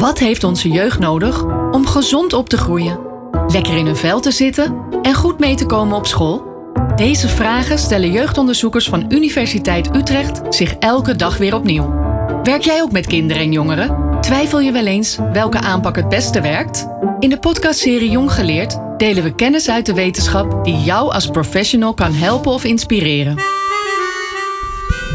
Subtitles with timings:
[0.00, 3.00] Wat heeft onze jeugd nodig om gezond op te groeien?
[3.46, 6.48] Lekker in hun vel te zitten en goed mee te komen op school?
[6.96, 11.94] Deze vragen stellen jeugdonderzoekers van Universiteit Utrecht zich elke dag weer opnieuw.
[12.42, 14.20] Werk jij ook met kinderen en jongeren?
[14.20, 16.86] Twijfel je wel eens welke aanpak het beste werkt?
[17.18, 21.94] In de podcastserie Jong Geleerd delen we kennis uit de wetenschap die jou als professional
[21.94, 23.34] kan helpen of inspireren.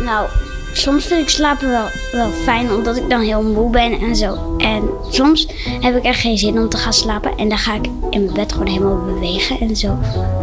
[0.04, 0.30] Nou,
[0.78, 1.70] soms vind ik slapen
[2.12, 4.56] wel, fijn, omdat ik dan heel moe ben en zo.
[4.58, 5.48] En soms
[5.80, 7.38] heb ik echt geen zin om te gaan slapen.
[7.38, 9.98] En dan ga ik in mijn bed gewoon helemaal bewegen en zo.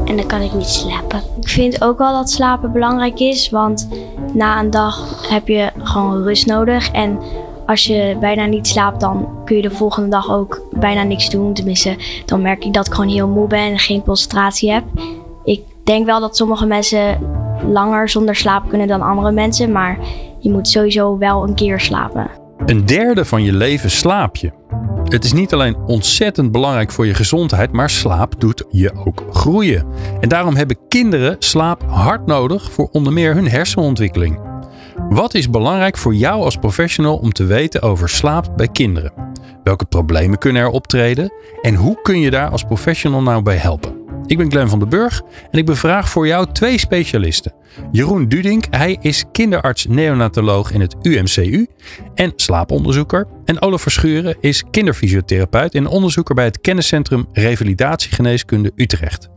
[0.04, 1.22] En dan kan ik niet slapen.
[1.40, 3.88] Ik vind ook wel dat slapen belangrijk is, want
[4.32, 6.90] na een dag heb je gewoon rust nodig.
[6.90, 7.18] En
[7.66, 11.54] als je bijna niet slaapt, dan kun je de volgende dag ook bijna niks doen.
[11.54, 14.84] Tenminste, dan merk ik dat ik gewoon heel moe ben en geen concentratie heb.
[15.44, 17.18] Ik denk wel dat sommige mensen
[17.72, 19.98] langer zonder slaap kunnen dan andere mensen, maar
[20.42, 22.30] je moet sowieso wel een keer slapen.
[22.66, 24.50] Een derde van je leven slaap je.
[25.04, 29.86] Het is niet alleen ontzettend belangrijk voor je gezondheid, maar slaap doet je ook groeien.
[30.20, 34.40] En daarom hebben kinderen slaap hard nodig voor onder meer hun hersenontwikkeling.
[35.08, 39.12] Wat is belangrijk voor jou als professional om te weten over slaap bij kinderen?
[39.64, 41.32] Welke problemen kunnen er optreden?
[41.62, 44.01] En hoe kun je daar als professional nou bij helpen?
[44.26, 47.52] Ik ben Glenn van den Burg en ik bevraag voor jou twee specialisten.
[47.90, 51.66] Jeroen Dudink, hij is kinderarts-neonatoloog in het UMCU
[52.14, 53.26] en slaaponderzoeker.
[53.44, 59.28] En Olaf Verschuren is kinderfysiotherapeut en onderzoeker bij het kenniscentrum Revalidatiegeneeskunde Utrecht.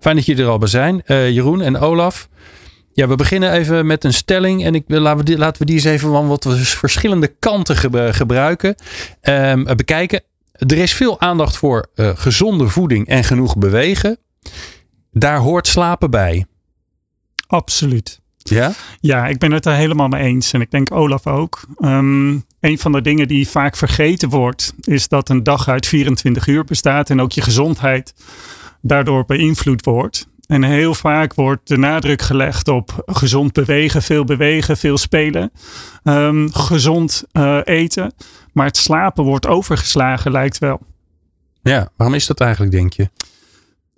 [0.00, 2.28] Fijn dat jullie er al bij zijn, uh, Jeroen en Olaf.
[2.92, 4.64] Ja, we beginnen even met een stelling.
[4.64, 7.76] En ik, laten, we die, laten we die eens even van wat verschillende kanten
[8.14, 8.74] gebruiken.
[9.22, 10.20] Um, bekijken.
[10.52, 14.18] Er is veel aandacht voor uh, gezonde voeding en genoeg bewegen.
[15.12, 16.46] Daar hoort slapen bij.
[17.46, 18.20] Absoluut.
[18.36, 18.72] Ja?
[19.00, 20.52] Ja, ik ben het daar helemaal mee eens.
[20.52, 21.60] En ik denk Olaf ook.
[21.80, 26.46] Um, een van de dingen die vaak vergeten wordt, is dat een dag uit 24
[26.46, 27.10] uur bestaat.
[27.10, 28.14] En ook je gezondheid
[28.80, 30.28] daardoor beïnvloed wordt.
[30.46, 35.52] En heel vaak wordt de nadruk gelegd op gezond bewegen, veel bewegen, veel spelen,
[36.04, 38.12] um, gezond uh, eten.
[38.52, 40.80] Maar het slapen wordt overgeslagen, lijkt wel.
[41.62, 43.10] Ja, waarom is dat eigenlijk, denk je?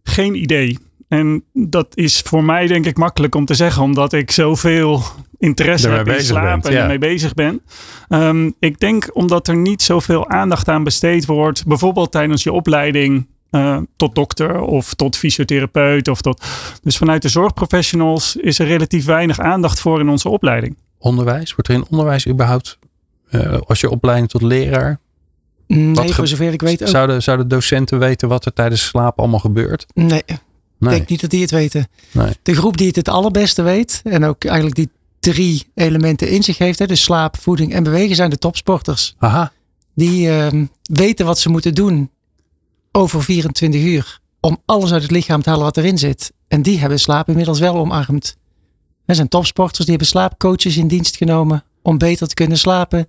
[0.08, 0.78] Geen idee.
[1.08, 5.02] En dat is voor mij denk ik makkelijk om te zeggen, omdat ik zoveel
[5.38, 7.62] interesse heb in slaap en ermee bezig ben.
[8.08, 13.26] Um, ik denk omdat er niet zoveel aandacht aan besteed wordt, bijvoorbeeld tijdens je opleiding
[13.50, 16.08] uh, tot dokter of tot fysiotherapeut.
[16.08, 16.44] Of tot...
[16.82, 20.76] Dus vanuit de zorgprofessionals is er relatief weinig aandacht voor in onze opleiding.
[20.98, 21.54] Onderwijs?
[21.54, 22.78] Wordt er in onderwijs überhaupt,
[23.30, 25.00] uh, als je opleiding tot leraar?
[25.68, 26.88] Nee, voor zover ik weet ook.
[26.88, 29.86] Zouden, zouden docenten weten wat er tijdens slaap allemaal gebeurt?
[29.94, 30.38] Nee, ik
[30.78, 31.88] denk niet dat die het weten.
[32.10, 32.32] Nee.
[32.42, 34.90] De groep die het het allerbeste weet en ook eigenlijk die
[35.20, 39.14] drie elementen in zich heeft, hè, dus slaap, voeding en bewegen, zijn de topsporters.
[39.18, 39.52] Aha.
[39.94, 40.46] Die uh,
[40.82, 42.10] weten wat ze moeten doen
[42.92, 46.32] over 24 uur om alles uit het lichaam te halen wat erin zit.
[46.48, 48.36] En die hebben slaap inmiddels wel omarmd.
[49.06, 53.08] Er zijn topsporters die hebben slaapcoaches in dienst genomen om beter te kunnen slapen,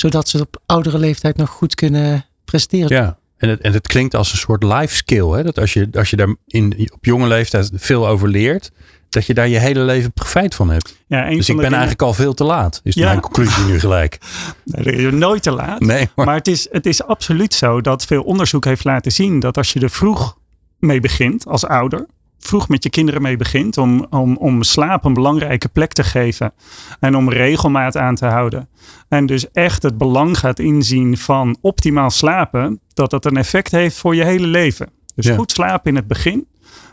[0.00, 2.96] zodat ze op oudere leeftijd nog goed kunnen presteren.
[2.96, 5.28] Ja, en het, en het klinkt als een soort life skill.
[5.28, 5.42] Hè?
[5.42, 8.70] Dat als je, als je daar in, op jonge leeftijd veel over leert,
[9.08, 10.96] dat je daar je hele leven profijt van hebt.
[11.06, 12.80] Ja, dus ik ben eigenlijk al veel te laat.
[12.84, 13.06] Is ja.
[13.06, 14.18] mijn conclusie nu gelijk.
[14.64, 15.80] Nee, je nooit te laat.
[15.80, 19.40] Nee, maar, maar het, is, het is absoluut zo dat veel onderzoek heeft laten zien
[19.40, 20.38] dat als je er vroeg
[20.78, 22.06] mee begint als ouder,
[22.40, 26.52] vroeg met je kinderen mee begint om, om, om slaap een belangrijke plek te geven
[27.00, 28.68] en om regelmaat aan te houden.
[29.08, 33.96] En dus echt het belang gaat inzien van optimaal slapen, dat dat een effect heeft
[33.96, 34.88] voor je hele leven.
[35.14, 35.34] Dus ja.
[35.34, 36.46] goed slapen in het begin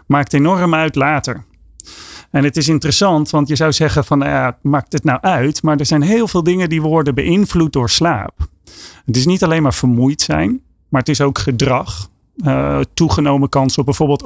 [0.08, 1.44] maakt enorm uit later.
[2.32, 5.64] En het is interessant, want je zou zeggen van nou ja, maakt het nou uit?
[5.64, 8.48] Maar er zijn heel veel dingen die worden beïnvloed door slaap.
[9.06, 12.10] Het is niet alleen maar vermoeid zijn, maar het is ook gedrag.
[12.46, 14.24] Uh, toegenomen kans op bijvoorbeeld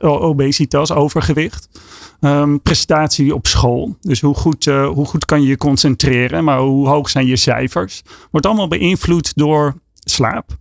[0.00, 1.68] obesitas, overgewicht.
[2.20, 3.96] Um, prestatie op school.
[4.00, 7.36] Dus hoe goed, uh, hoe goed kan je je concentreren, maar hoe hoog zijn je
[7.36, 8.02] cijfers?
[8.30, 10.56] Wordt allemaal beïnvloed door slaap.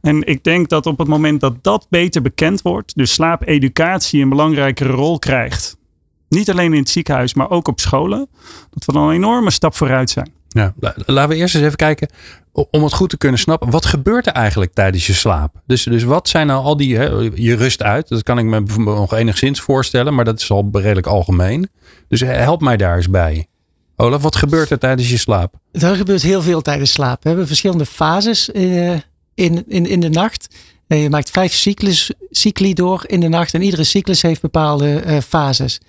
[0.00, 4.28] En ik denk dat op het moment dat dat beter bekend wordt, dus slaapeducatie een
[4.28, 5.76] belangrijkere rol krijgt,
[6.28, 8.28] niet alleen in het ziekenhuis, maar ook op scholen.
[8.70, 10.30] Dat we dan een enorme stap vooruit zijn.
[10.48, 10.74] Ja,
[11.06, 12.08] laten we eerst eens even kijken,
[12.70, 15.54] om het goed te kunnen snappen, wat gebeurt er eigenlijk tijdens je slaap?
[15.66, 18.60] Dus, dus wat zijn nou al die, hè, je rust uit, dat kan ik me
[18.76, 21.68] nog enigszins voorstellen, maar dat is al redelijk algemeen.
[22.08, 23.46] Dus help mij daar eens bij.
[23.96, 25.54] Olaf, wat gebeurt er tijdens je slaap?
[25.72, 27.22] Er gebeurt heel veel tijdens slaap.
[27.22, 28.90] We hebben verschillende fases uh,
[29.34, 30.54] in, in, in de nacht.
[30.88, 35.02] Uh, je maakt vijf cyclus, cycli door in de nacht en iedere cyclus heeft bepaalde
[35.06, 35.80] uh, fases.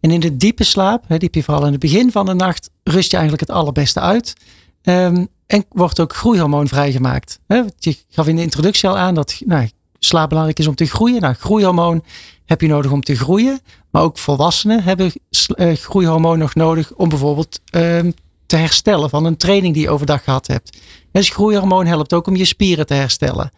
[0.00, 2.34] En in de diepe slaap, hè, die heb je vooral in het begin van de
[2.34, 4.34] nacht, rust je eigenlijk het allerbeste uit.
[4.82, 7.38] Um, en wordt ook groeihormoon vrijgemaakt.
[7.78, 9.68] Je gaf in de introductie al aan dat nou,
[9.98, 11.20] slaap belangrijk is om te groeien.
[11.20, 12.04] Nou, groeihormoon
[12.44, 13.60] heb je nodig om te groeien.
[13.90, 15.12] Maar ook volwassenen hebben
[15.56, 17.98] uh, groeihormoon nog nodig om bijvoorbeeld uh,
[18.46, 20.78] te herstellen van een training die je overdag gehad hebt.
[21.12, 23.50] Dus groeihormoon helpt ook om je spieren te herstellen.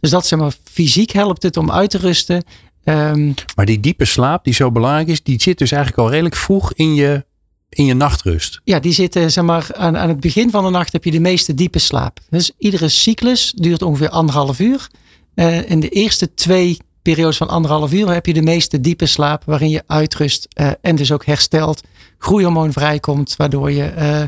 [0.00, 2.44] Dus dat zeg maar, fysiek helpt het om uit te rusten.
[2.84, 6.36] Um, maar die diepe slaap die zo belangrijk is, die zit dus eigenlijk al redelijk
[6.36, 7.24] vroeg in je,
[7.68, 8.60] in je nachtrust.
[8.64, 11.20] Ja, die zitten zeg maar aan, aan het begin van de nacht heb je de
[11.20, 12.20] meeste diepe slaap.
[12.30, 14.88] Dus iedere cyclus duurt ongeveer anderhalf uur.
[15.34, 19.42] Uh, in de eerste twee periodes van anderhalf uur heb je de meeste diepe slaap
[19.44, 21.82] waarin je uitrust uh, en dus ook herstelt,
[22.18, 24.22] groeihormoon vrijkomt, waardoor je uh,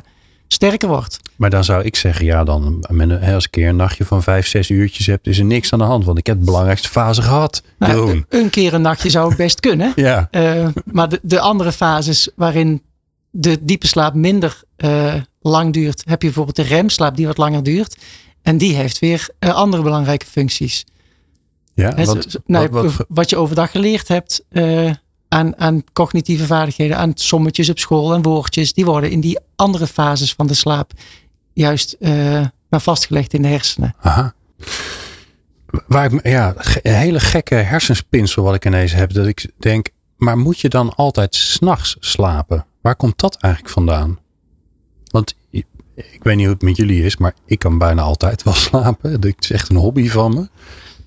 [0.49, 1.19] sterker wordt.
[1.37, 4.47] Maar dan zou ik zeggen, ja, dan als ik een keer een nachtje van vijf,
[4.47, 6.05] zes uurtjes heb, is er niks aan de hand.
[6.05, 7.63] Want ik heb de belangrijkste fase gehad.
[7.79, 9.93] Nou, een keer een nachtje zou best kunnen.
[10.09, 10.29] ja.
[10.85, 12.83] Maar de, de, andere fases waarin
[13.31, 17.63] de diepe slaap minder uh, lang duurt, heb je bijvoorbeeld de remslaap die wat langer
[17.63, 17.97] duurt.
[18.43, 20.85] En die heeft weer uh, andere belangrijke functies.
[21.75, 24.45] Ja, wat, nou, wat, wat, wat, je overdag geleerd hebt
[25.29, 29.87] aan, aan cognitieve vaardigheden, aan sommetjes op school en woordjes, die worden in die andere
[29.87, 30.93] fases van de slaap
[31.53, 31.97] juist
[32.69, 33.95] maar vastgelegd in de hersenen.
[34.01, 34.35] Aha.
[35.87, 39.13] Waar ik, ja, een hele gekke hersenspinsel wat ik ineens heb.
[39.13, 39.89] Dat ik denk,
[40.19, 42.67] maar moet je dan altijd s'nachts slapen?
[42.81, 44.19] Waar komt dat eigenlijk vandaan?
[45.11, 45.35] Want
[45.95, 49.21] ik weet niet hoe het met jullie is, maar ik kan bijna altijd wel slapen.
[49.21, 50.49] Dat is echt een hobby van me.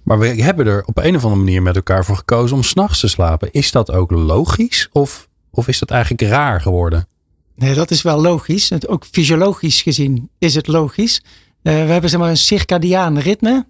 [0.04, 3.00] Maar we hebben er op een of andere manier met elkaar voor gekozen om s'nachts
[3.00, 3.52] te slapen.
[3.52, 7.08] Is dat ook logisch of, of is dat eigenlijk raar geworden?
[7.56, 8.88] Nee, dat is wel logisch.
[8.88, 11.22] Ook fysiologisch gezien is het logisch.
[11.24, 13.66] Uh, we hebben zeg maar een circadiaan ritme.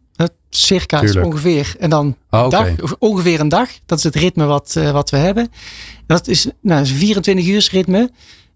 [0.50, 1.20] Circa Tuurlijk.
[1.20, 2.50] is ongeveer en dan okay.
[2.50, 3.70] dag, ongeveer een dag.
[3.86, 5.52] Dat is het ritme wat, uh, wat we hebben.
[6.06, 8.12] Dat is nou, een 24 uur ritme.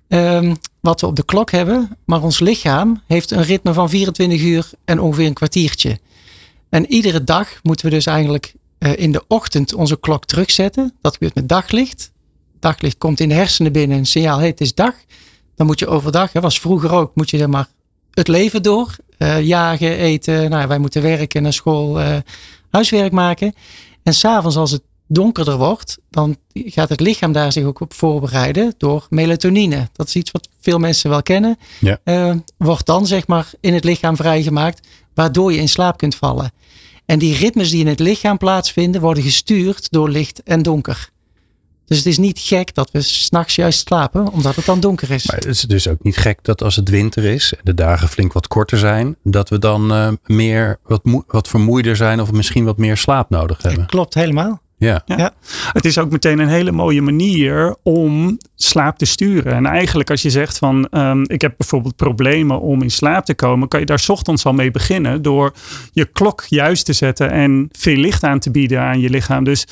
[0.08, 1.98] Um, wat we op de klok hebben.
[2.06, 6.00] Maar ons lichaam heeft een ritme van 24 uur en ongeveer een kwartiertje.
[6.70, 10.94] En iedere dag moeten we dus eigenlijk uh, in de ochtend onze klok terugzetten.
[11.02, 12.12] Dat gebeurt met daglicht.
[12.60, 14.94] Daglicht komt in de hersenen binnen een signaal, hey, het is dag.
[15.56, 17.68] Dan moet je overdag, hè, was vroeger ook, moet je zeg maar
[18.12, 18.96] het leven door.
[19.18, 22.18] Uh, jagen, eten, nou, wij moeten werken, naar school, uh,
[22.70, 23.54] huiswerk maken.
[24.04, 28.74] En s'avonds als het donkerder wordt, dan gaat het lichaam daar zich ook op voorbereiden
[28.78, 29.90] door melatonine.
[29.94, 31.58] Dat is iets wat veel mensen wel kennen.
[31.80, 32.00] Ja.
[32.04, 36.52] Uh, wordt dan zeg maar in het lichaam vrijgemaakt, waardoor je in slaap kunt vallen.
[37.06, 41.10] En die ritmes die in het lichaam plaatsvinden, worden gestuurd door licht en donker.
[41.86, 45.26] Dus het is niet gek dat we s'nachts juist slapen, omdat het dan donker is.
[45.26, 48.08] Maar het is dus ook niet gek dat als het winter is en de dagen
[48.08, 52.66] flink wat korter zijn, dat we dan uh, meer wat, wat vermoeider zijn of misschien
[52.66, 53.82] wat meer slaap nodig hebben.
[53.82, 54.64] Ja, klopt, helemaal.
[54.78, 55.02] Ja.
[55.06, 55.34] ja.
[55.72, 59.54] Het is ook meteen een hele mooie manier om slaap te sturen.
[59.54, 63.36] En eigenlijk als je zegt van um, ik heb bijvoorbeeld problemen om in slaap te
[63.36, 65.54] komen, kan je daar ochtends al mee beginnen door
[65.92, 69.44] je klok juist te zetten en veel licht aan te bieden aan je lichaam.
[69.44, 69.68] Dus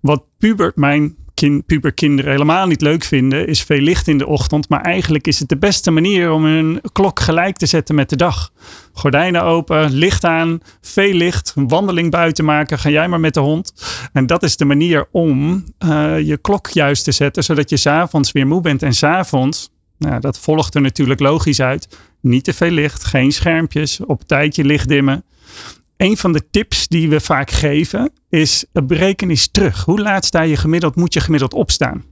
[0.00, 4.68] wat pubert mijn kind, puberkinderen helemaal niet leuk vinden, is veel licht in de ochtend.
[4.68, 8.16] Maar eigenlijk is het de beste manier om een klok gelijk te zetten met de
[8.16, 8.50] dag.
[8.92, 12.78] Gordijnen open, licht aan, veel licht, een wandeling buiten maken.
[12.78, 13.72] Ga jij maar met de hond.
[14.12, 18.32] En dat is de manier om uh, je klok juist te zetten, zodat je s'avonds
[18.32, 18.82] weer moe bent.
[18.82, 21.98] En s'avonds, nou, dat volgt er natuurlijk logisch uit.
[22.20, 25.24] Niet te veel licht, geen schermpjes, op tijd je licht dimmen
[25.96, 29.84] een van de tips die we vaak geven is bereken eens terug.
[29.84, 32.04] Hoe laat sta je gemiddeld, moet je gemiddeld opstaan?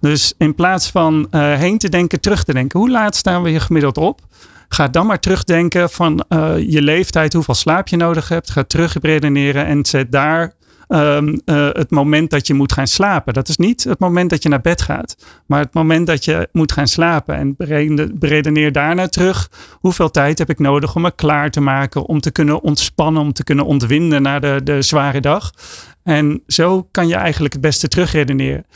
[0.00, 2.78] Dus in plaats van uh, heen te denken, terug te denken.
[2.78, 4.20] Hoe laat staan we je gemiddeld op?
[4.68, 8.50] Ga dan maar terugdenken van uh, je leeftijd, hoeveel slaap je nodig hebt.
[8.50, 10.54] Ga terug redeneren en zet daar
[10.94, 13.34] um, uh, het moment dat je moet gaan slapen.
[13.34, 16.48] Dat is niet het moment dat je naar bed gaat, maar het moment dat je
[16.52, 17.34] moet gaan slapen.
[17.34, 17.54] En
[18.18, 19.50] beredeneer daarna terug.
[19.80, 23.32] Hoeveel tijd heb ik nodig om me klaar te maken, om te kunnen ontspannen, om
[23.32, 25.52] te kunnen ontwinden na de, de zware dag.
[26.02, 28.66] En zo kan je eigenlijk het beste terugredeneren.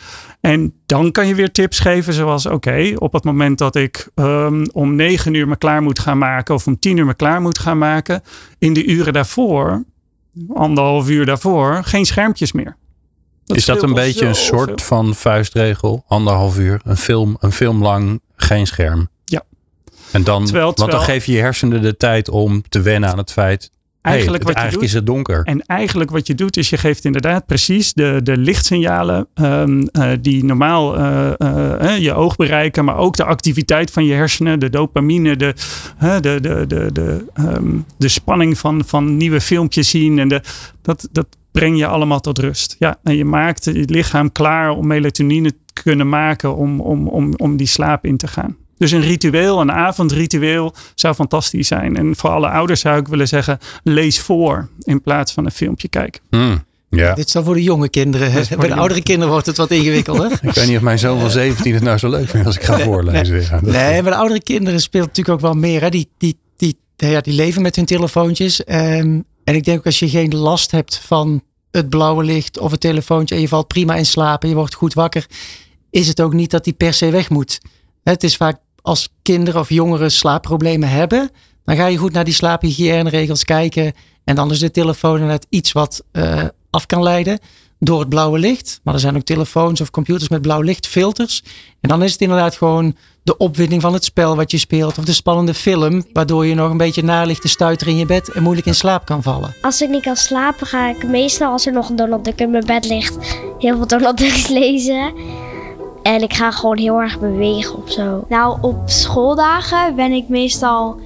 [0.41, 4.67] En dan kan je weer tips geven, zoals: oké, op het moment dat ik um,
[4.73, 7.59] om negen uur me klaar moet gaan maken, of om tien uur me klaar moet
[7.59, 8.23] gaan maken,
[8.59, 9.85] in de uren daarvoor
[10.55, 12.77] anderhalf uur daarvoor geen schermpjes meer.
[13.45, 16.05] Dat is dat een beetje een soort van vuistregel?
[16.09, 19.09] Anderhalf uur, een film, een film lang, geen scherm.
[19.25, 19.43] Ja.
[20.13, 23.11] En dan, terwijl, terwijl, want dan geef je je hersenen de tijd om te wennen
[23.11, 23.71] aan het feit.
[24.07, 25.45] Eigenlijk, hey, wat eigenlijk je doet, is het donker.
[25.45, 30.11] En eigenlijk wat je doet, is je geeft inderdaad precies de, de lichtsignalen um, uh,
[30.21, 34.71] die normaal uh, uh, je oog bereiken, maar ook de activiteit van je hersenen, de
[34.71, 35.55] dopamine, de,
[36.21, 40.19] de, de, de, de, um, de spanning van, van nieuwe filmpjes zien.
[40.19, 40.43] En de,
[40.83, 42.77] dat, dat breng je allemaal tot rust.
[42.79, 47.35] Ja, en je maakt je lichaam klaar om melatonine te kunnen maken om, om, om,
[47.37, 48.57] om die slaap in te gaan.
[48.77, 51.97] Dus een ritueel, een avondritueel zou fantastisch zijn.
[51.97, 55.89] En voor alle ouders zou ik willen zeggen, lees voor in plaats van een filmpje
[55.89, 56.21] kijken.
[56.31, 57.15] Hmm, ja.
[57.15, 58.33] Dit is dan voor de jonge kinderen.
[58.33, 60.33] Bij de de oudere kinderen wordt het wat ingewikkelder.
[60.43, 62.63] Ik weet niet of mijn zoon van 17 het nou zo leuk vindt als ik
[62.63, 63.41] ga voorlezen.
[63.41, 65.81] Ja, dat- Nee, maar de oudere kinderen speelt natuurlijk ook wel meer.
[65.81, 65.89] Hè?
[65.89, 68.65] Die, die, die, ja, die leven met hun telefoontjes.
[68.65, 72.71] Ehm, en ik denk ook als je geen last hebt van het blauwe licht of
[72.71, 75.27] het telefoontje en je valt prima in slaap en je wordt goed wakker,
[75.91, 77.61] is het ook niet dat die per se weg moet.
[78.03, 81.31] Het is vaak als kinderen of jongeren slaapproblemen hebben,
[81.65, 83.93] dan ga je goed naar die slaaphygiëneregels kijken.
[84.25, 87.39] En dan is de telefoon net iets wat eh, af kan leiden
[87.79, 88.81] door het blauwe licht.
[88.83, 91.43] Maar er zijn ook telefoons of computers met blauw lichtfilters.
[91.81, 94.99] En dan is het inderdaad gewoon de opwinding van het spel wat je speelt.
[94.99, 98.07] Of de spannende film, waardoor je nog een beetje naar ligt te stuiteren in je
[98.07, 99.55] bed en moeilijk in slaap kan vallen.
[99.63, 102.51] Als ik niet kan slapen, ga ik meestal als er nog een Donald Duck in
[102.51, 103.17] mijn bed ligt,
[103.59, 105.15] heel veel Donald Ducks lezen.
[106.07, 108.25] En ik ga gewoon heel erg bewegen of zo.
[108.29, 110.97] Nou, op schooldagen ben ik meestal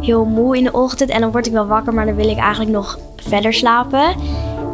[0.00, 2.36] heel moe in de ochtend en dan word ik wel wakker, maar dan wil ik
[2.38, 4.14] eigenlijk nog verder slapen.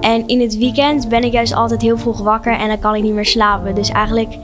[0.01, 3.03] En in het weekend ben ik juist altijd heel vroeg wakker en dan kan ik
[3.03, 3.75] niet meer slapen.
[3.75, 4.37] Dus eigenlijk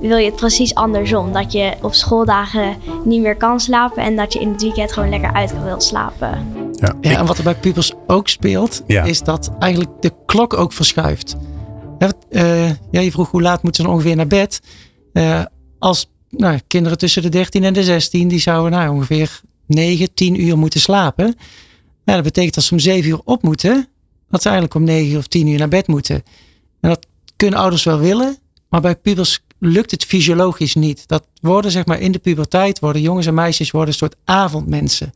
[0.00, 1.32] wil je het precies andersom.
[1.32, 5.08] Dat je op schooldagen niet meer kan slapen en dat je in het weekend gewoon
[5.08, 6.46] lekker uit wil slapen.
[6.72, 6.94] Ja.
[7.00, 9.04] Ja, en wat er bij pubers ook speelt, Ja.
[9.04, 11.36] is dat eigenlijk de klok ook verschuift.
[11.98, 14.60] Wat, eh, ja, je vroeg hoe laat moeten ze dan ongeveer naar bed.
[15.12, 15.44] Eh,
[15.78, 20.40] als nou, kinderen tussen de 13 en de 16, die zouden nou, ongeveer 9, 10
[20.40, 21.24] uur moeten slapen.
[22.04, 23.88] Nou, dat betekent dat ze om 7 uur op moeten,
[24.30, 26.22] dat ze eigenlijk om 9 of 10 uur naar bed moeten.
[26.80, 28.36] En dat kunnen ouders wel willen,
[28.68, 31.08] maar bij pubers lukt het fysiologisch niet.
[31.08, 35.14] Dat worden zeg maar in de puberteit, worden jongens en meisjes worden een soort avondmensen.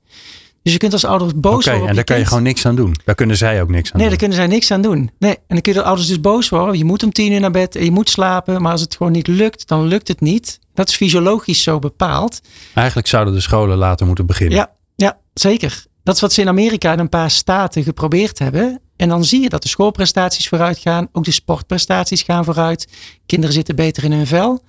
[0.62, 1.82] Dus je kunt als ouders boos Oké, worden.
[1.82, 2.96] op en daar kan je gewoon niks aan doen.
[3.04, 4.08] Daar kunnen zij ook niks aan Nee, doen.
[4.08, 5.10] daar kunnen zij niks aan doen.
[5.18, 5.34] Nee.
[5.34, 6.78] En dan kun je de ouders dus boos worden.
[6.78, 8.62] Je moet om tien uur naar bed en je moet slapen.
[8.62, 10.58] Maar als het gewoon niet lukt, dan lukt het niet.
[10.74, 12.40] Dat is fysiologisch zo bepaald.
[12.74, 14.56] Eigenlijk zouden de scholen later moeten beginnen.
[14.56, 15.84] Ja, ja, zeker.
[16.02, 18.80] Dat is wat ze in Amerika in een paar staten geprobeerd hebben.
[18.96, 21.08] En dan zie je dat de schoolprestaties vooruit gaan.
[21.12, 22.88] Ook de sportprestaties gaan vooruit.
[23.26, 24.62] Kinderen zitten beter in hun vel.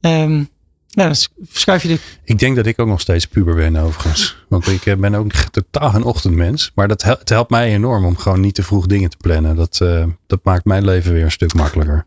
[0.00, 0.44] Ehm,
[0.94, 4.44] nou, dan schuif je de Ik denk dat ik ook nog steeds puber ben overigens.
[4.48, 6.72] Want ik eh, ben ook totaal geen ochtendmens.
[6.74, 9.56] Maar dat hel- het helpt mij enorm om gewoon niet te vroeg dingen te plannen.
[9.56, 12.06] Dat, eh, dat maakt mijn leven weer een stuk makkelijker.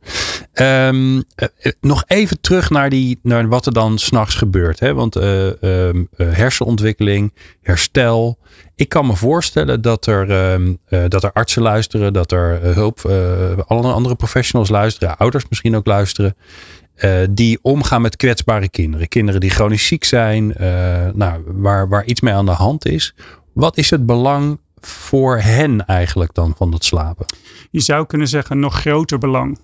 [0.53, 1.47] Ehm, eh,
[1.81, 4.79] nog even terug naar, die, naar wat er dan s'nachts gebeurt.
[4.79, 4.93] Hè?
[4.93, 8.37] Want eh, ehm, eh, hersenontwikkeling, herstel.
[8.75, 12.13] Ik kan me voorstellen dat er, ehm, eh, dat er artsen luisteren.
[12.13, 12.99] Dat er hulp,
[13.67, 15.17] alle andere professionals luisteren.
[15.17, 16.35] Ouders misschien ook luisteren.
[16.97, 19.07] Eh, die omgaan met kwetsbare kinderen.
[19.07, 23.15] Kinderen die chronisch ziek zijn, eh, nou, waar, waar iets mee aan de hand is.
[23.53, 24.59] Wat is het belang
[25.07, 27.25] voor hen eigenlijk dan van dat slapen?
[27.71, 29.59] je zou kunnen zeggen, nog groter belang.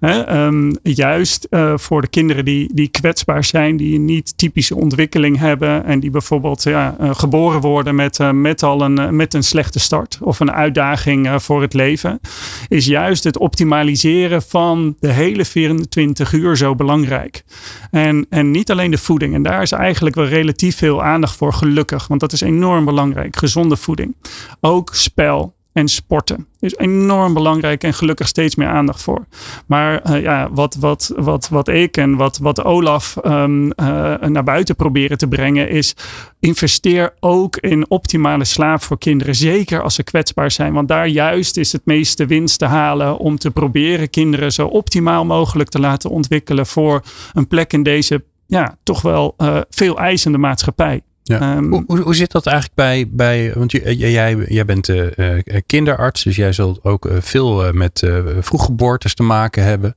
[0.00, 5.84] Ehm, juist eh, voor de kinderen die, die kwetsbaar zijn, die niet typische ontwikkeling hebben
[5.84, 9.78] en die bijvoorbeeld ja, eh, geboren worden met, eh, met al een, met een slechte
[9.78, 12.20] start of een uitdaging voor het leven,
[12.68, 17.44] is juist het optimaliseren van de hele 24 uur zo belangrijk.
[17.90, 19.34] En, en niet alleen de voeding.
[19.34, 23.36] En daar is eigenlijk wel relatief veel aandacht voor, gelukkig, want dat is enorm belangrijk.
[23.36, 24.14] Gezonde voeding.
[24.60, 29.26] Ook spel en sporten is enorm belangrijk en gelukkig steeds meer aandacht voor.
[29.66, 33.86] Maar eh, ja, wat, wat, wat, wat ik en wat, wat Olaf ehm, eh,
[34.20, 35.94] naar buiten proberen te brengen is
[36.40, 39.34] investeer ook in optimale slaap voor kinderen.
[39.34, 40.72] Zeker als ze kwetsbaar zijn.
[40.72, 45.24] Want daar juist is het meeste winst te halen om te proberen kinderen zo optimaal
[45.24, 50.38] mogelijk te laten ontwikkelen voor een plek in deze ja, toch wel eh, veel eisende
[50.38, 51.00] maatschappij.
[51.24, 51.40] Ja.
[51.40, 55.36] Ehm, Hoe, hoe, hoe zit dat eigenlijk bij, bij want je- jij, jij bent eh,
[55.38, 59.96] eh, kinderarts, dus jij zult ook eh, veel eh, met eh, vroeggeboortes te maken hebben.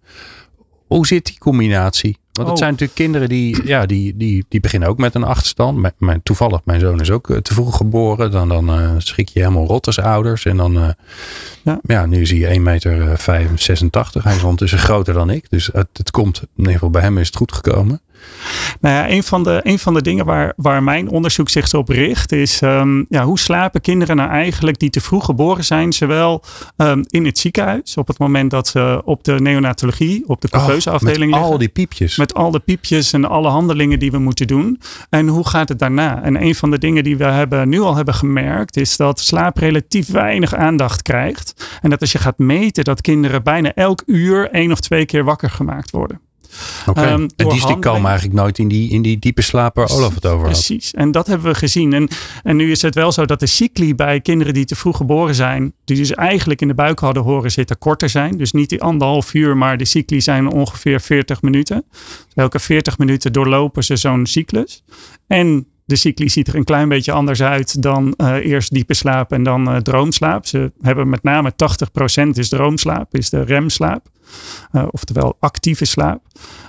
[0.87, 2.17] Hoe zit die combinatie?
[2.31, 2.61] Want het Oh.
[2.63, 5.77] zijn natuurlijk kinderen die, ja, die, die, die beginnen ook met een achterstand.
[5.77, 8.31] Mijn, mijn, toevallig, mijn zoon is ook eh, te vroeg geboren.
[8.31, 10.45] Dan, dan eh, schrik je helemaal rot als ouders.
[10.45, 10.89] En dan, eh,
[11.63, 11.79] Ja.
[11.83, 12.05] ja.
[12.05, 14.23] nu is hij 1 meter eh, 86.
[14.23, 15.49] Hij is ondertussen groter dan ik.
[15.49, 18.01] Dus het, het komt, in ieder geval bij hem is het goed gekomen.
[18.79, 21.89] Nou ja, een van de, een van de dingen waar, waar mijn onderzoek zich op
[21.89, 26.43] richt, is ehm, ja, hoe slapen kinderen nou eigenlijk die te vroeg geboren zijn, zowel
[26.77, 30.89] ehm, in het ziekenhuis, op het moment dat ze op de neonatologie, op de couveuse
[30.89, 32.17] afdeling Oh, met al die piepjes.
[32.17, 34.81] Met al de piepjes en alle handelingen die we moeten doen.
[35.09, 36.23] En hoe gaat het daarna?
[36.23, 39.57] En een van de dingen die we hebben, nu al hebben gemerkt, is dat slaap
[39.57, 41.79] relatief weinig aandacht krijgt.
[41.81, 45.23] En dat als je gaat meten, dat kinderen bijna elk uur één of twee keer
[45.23, 46.19] wakker gemaakt worden.
[46.85, 47.81] Ehm, en die, die handeling.
[47.81, 50.51] komen eigenlijk nooit in die, in die diepe slaap waar Olaf het over had.
[50.51, 51.93] Precies, en dat hebben we gezien.
[51.93, 52.07] En,
[52.43, 55.35] en nu is het wel zo dat de cycli bij kinderen die te vroeg geboren
[55.35, 58.37] zijn, die dus eigenlijk in de buik hadden horen zitten, korter zijn.
[58.37, 61.85] Dus niet die anderhalf uur, maar de cycli zijn ongeveer 40 minuten.
[61.89, 64.83] Dus elke 40 minuten doorlopen ze zo'n cyclus.
[65.27, 69.31] En de cycli ziet er een klein beetje anders uit dan eh, eerst diepe slaap
[69.31, 70.45] en dan eh, droomslaap.
[70.45, 71.53] Ze hebben met name
[72.25, 74.07] 80% is droomslaap, is de remslaap.
[74.71, 76.21] Eh, oftewel actieve slaap.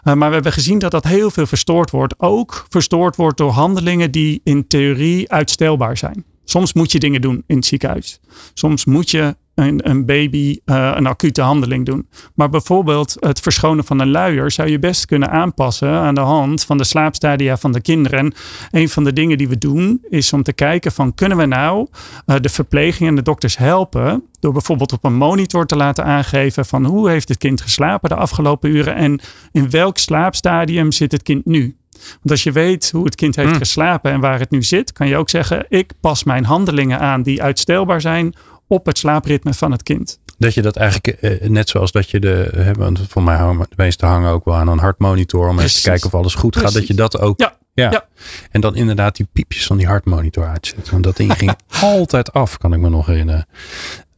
[0.03, 2.15] Maar we hebben gezien dat dat heel veel verstoord wordt.
[2.19, 6.25] Ook verstoord wordt door handelingen die in theorie uitstelbaar zijn.
[6.45, 8.21] Soms moet je dingen doen in het ziekenhuis.
[8.55, 12.09] Soms moet je een, een baby uh, een acute handeling doen.
[12.35, 16.65] Maar bijvoorbeeld het verschonen van een luier zou je best kunnen aanpassen aan de hand
[16.65, 18.19] van de slaapstadia van de kinderen.
[18.19, 18.35] En
[18.71, 21.87] een van de dingen die we doen is om te kijken van kunnen we nou
[22.27, 26.65] uh, de verpleging en de dokters helpen door bijvoorbeeld op een monitor te laten aangeven
[26.65, 29.21] van hoe heeft het kind geslapen de afgelopen uren en
[29.53, 31.77] in welk slaapstadium zit het kind nu.
[31.93, 33.59] Want als je weet hoe het kind heeft Hmm.
[33.59, 37.23] geslapen en waar het nu zit, kan je ook zeggen: ik pas mijn handelingen aan
[37.23, 38.35] die uitstelbaar zijn
[38.67, 40.19] op het slaapritme van het kind.
[40.39, 43.67] Dat je dat eigenlijk eh, net zoals dat je de, hè, want voor mij hangen
[43.69, 45.83] de meeste hangen ook wel aan een hartmonitor om Precies.
[45.83, 46.73] te kijken of alles goed gaat.
[46.73, 47.41] Dat je dat ook.
[47.41, 48.07] Ja, ja.
[48.51, 50.93] En dan inderdaad die piepjes van die hartmonitor uitzetten.
[50.93, 53.47] Want dat ding ging altijd af, kan ik me nog herinneren.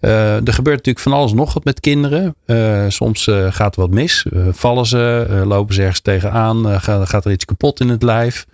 [0.01, 2.35] Eh, er gebeurt natuurlijk van alles nog wat met kinderen.
[2.45, 4.27] Eh, soms gaat er wat mis.
[4.51, 8.47] Vallen ze, lopen ze ergens tegenaan, gaat, gaat er iets kapot in het lijf.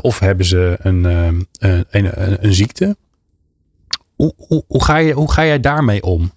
[0.00, 1.46] Of hebben ze een, een,
[1.90, 2.96] een, een ziekte.
[4.22, 6.32] Hoe, hoe, hoe, ga je, hoe ga jij daarmee om?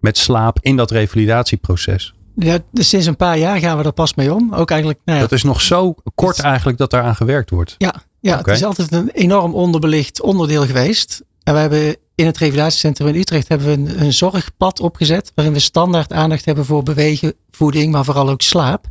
[0.00, 2.14] Met slaap in dat revalidatieproces.
[2.36, 4.54] Ja, dus sinds een paar jaar gaan we er pas mee om.
[4.54, 7.74] Ook eigenlijk, nou ja, Dat is nog zo kort Het- eigenlijk dat daaraan gewerkt wordt.
[7.78, 11.22] ja, ja het is altijd een enorm onderbelicht onderdeel geweest.
[11.42, 15.32] En we hebben in het revalidatiecentrum in Utrecht hebben we een, een zorgpad opgezet.
[15.34, 18.86] Waarin we standaard aandacht hebben voor bewegen, voeding, maar vooral ook slaap.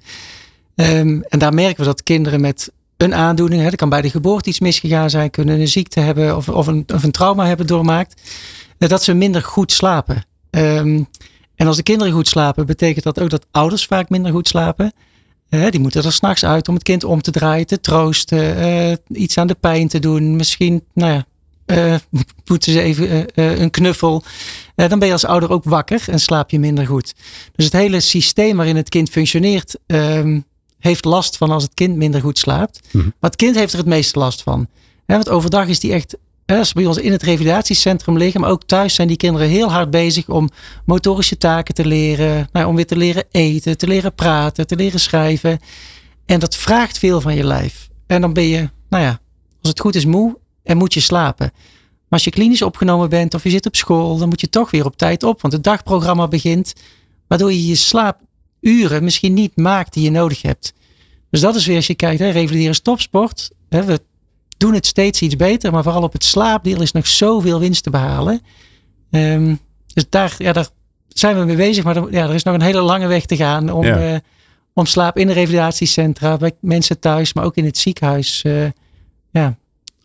[0.76, 4.50] Ehm, en daar merken we dat kinderen met een aandoening, hè, kan bij de geboorte
[4.50, 8.22] iets misgegaan zijn, kunnen een ziekte hebben of, of, een, of een trauma hebben doormaakt,
[8.78, 10.26] eh, dat ze minder goed slapen.
[10.50, 11.04] Ehm,
[11.56, 14.94] en als de kinderen goed slapen, betekent dat ook dat ouders vaak minder goed slapen.
[15.50, 18.98] Eh, die moeten er s'nachts uit om het kind om te draaien, te troosten, eh,
[19.08, 20.36] iets aan de pijn te doen.
[20.36, 21.26] Misschien, nou ja,
[22.46, 23.28] moeten ze even
[23.60, 24.24] een knuffel.
[24.76, 27.14] Dan ben je als ouder ook wakker en slaap je minder goed.
[27.56, 30.40] Dus het hele systeem waarin het kind functioneert, ehm,
[30.80, 32.80] heeft last van als het kind minder goed slaapt.
[32.92, 33.04] Mhm.
[33.04, 34.68] Maar het kind heeft er het meeste last van.
[35.06, 38.64] Hè, want overdag is die echt, hè, bij ons in het revalidatiecentrum liggen, maar ook
[38.64, 40.50] thuis zijn die kinderen heel hard bezig om
[40.86, 42.36] motorische taken te leren.
[42.36, 45.60] Nou, ja, om weer te leren eten, te leren praten, te leren schrijven.
[46.26, 47.90] En dat vraagt veel van je lijf.
[48.08, 49.20] En dan ben je, nou ja,
[49.62, 51.52] als het goed is moe en moet je slapen.
[52.10, 54.72] Maar als je klinisch opgenomen bent of je zit op school, dan moet je toch
[54.72, 55.42] weer op tijd op.
[55.42, 56.74] Want het dagprogramma begint,
[57.28, 57.76] waardoor je je
[58.62, 60.74] slaapuren misschien niet maakt die je nodig hebt.
[61.30, 63.50] Dus dat is weer als je kijkt, hè, revalideren is topsport.
[63.70, 64.02] Hè, we
[64.58, 67.90] doen het steeds iets beter, maar vooral op het slaapdeel is nog zoveel winst te
[67.90, 68.42] behalen.
[69.12, 69.56] Ehm,
[69.94, 70.68] dus daar, ja, daar
[71.08, 73.36] zijn we mee bezig, maar er, ja, er is nog een hele lange weg te
[73.36, 74.14] gaan om, Ja.
[74.14, 74.20] eh,
[74.74, 78.66] om slaap in de revalidatiecentra, bij mensen thuis, maar ook in het ziekenhuis, eh,
[79.32, 79.58] ja,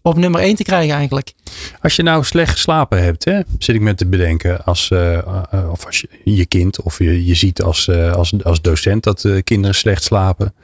[0.06, 1.32] op nummer 1 te krijgen eigenlijk.
[1.80, 5.70] Als je nou slecht geslapen hebt, hè, zit ik me te bedenken, als, eh, eh,
[5.70, 9.28] of als je, je kind of je, je ziet als, eh, als, als docent dat
[9.44, 10.54] kinderen slecht slapen.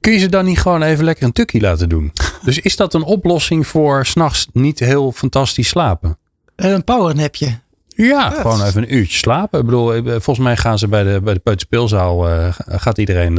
[0.00, 2.12] Kun je ze dan niet gewoon even lekker een tukkie laten doen?
[2.44, 6.18] Dus is dat een oplossing voor s'nachts niet heel fantastisch slapen?
[6.56, 7.58] Een powernapje.
[7.88, 9.60] Ja, gewoon even een uurtje slapen.
[9.60, 12.26] Ik bedoel, volgens mij gaan ze bij de, bij de peuterspeelzaal,
[12.66, 13.38] gaat iedereen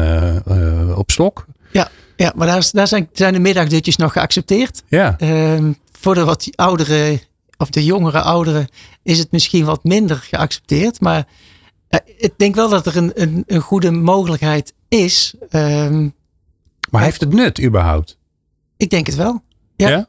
[0.96, 1.46] op slok.
[1.72, 1.89] Ja,
[2.36, 4.84] maar daar, zijn, zijn de middagdutjes nog geaccepteerd.
[4.88, 7.19] Ja, Ehm, voor de wat oudere
[7.58, 8.67] of de jongere ouderen
[9.03, 10.99] is het misschien wat minder geaccepteerd.
[10.99, 11.27] Maar
[11.88, 15.34] eh, ik denk wel dat er een, een, een goede mogelijkheid is.
[15.49, 16.10] Ehm,
[16.89, 18.17] maar heeft het nut überhaupt?
[18.79, 19.43] ik denk het wel.
[19.75, 20.08] Ja.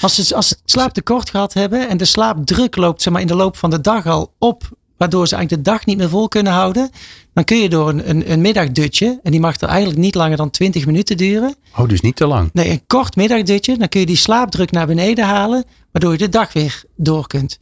[0.00, 3.34] Als ze, als ze slaaptekort gehad hebben en de slaapdruk loopt zeg maar, in de
[3.34, 4.68] loop van de dag al op,
[5.00, 6.90] waardoor ze eigenlijk de dag niet meer vol kunnen houden,
[7.32, 10.36] dan kun je door een, een, een middagdutje, en die mag er eigenlijk niet langer
[10.36, 12.50] dan 20 minuten duren, Oh, dus niet te lang.
[12.52, 13.78] Nee, een kort middagdutje.
[13.78, 15.64] Dan kun je die slaapdruk naar beneden halen.
[15.92, 17.58] Waardoor je de dag weer door kunt.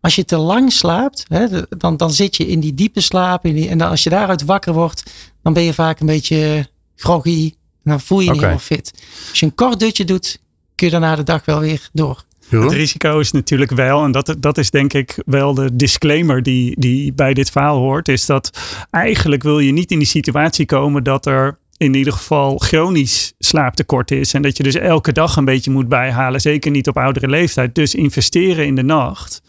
[0.00, 3.44] Als je te lang slaapt, hè, dan, dan zit je in die diepe slaap.
[3.44, 5.10] In die, en dan als je daaruit wakker wordt,
[5.42, 7.54] dan ben je vaak een beetje groggy.
[7.84, 8.92] En dan voel je je niet helemaal fit.
[9.28, 10.38] Als je een kort dutje doet,
[10.74, 12.24] kun je daarna de dag wel weer door.
[12.50, 16.74] Het risico is natuurlijk wel, en dat, dat is denk ik wel de disclaimer die,
[16.78, 18.50] die bij dit verhaal hoort, is dat
[18.90, 24.10] eigenlijk wil je niet in die situatie komen dat er in ieder geval chronisch slaaptekort
[24.10, 24.34] is.
[24.34, 27.74] En dat je dus elke dag een beetje moet bijhalen, zeker niet op oudere leeftijd.
[27.74, 29.42] Dus investeren in de nacht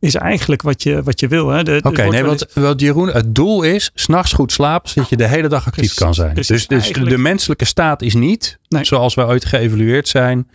[0.00, 1.46] is eigenlijk wat je, wat je wil.
[1.82, 5.66] Oké, nee, want, Jeroen, het doel is s'nachts goed slapen, zodat je de hele dag
[5.66, 6.34] actief kan zijn.
[6.34, 8.84] dus dus Eigenlijk- de menselijke staat is niet, Nee.
[8.84, 10.48] zoals wij ooit geëvalueerd zijn.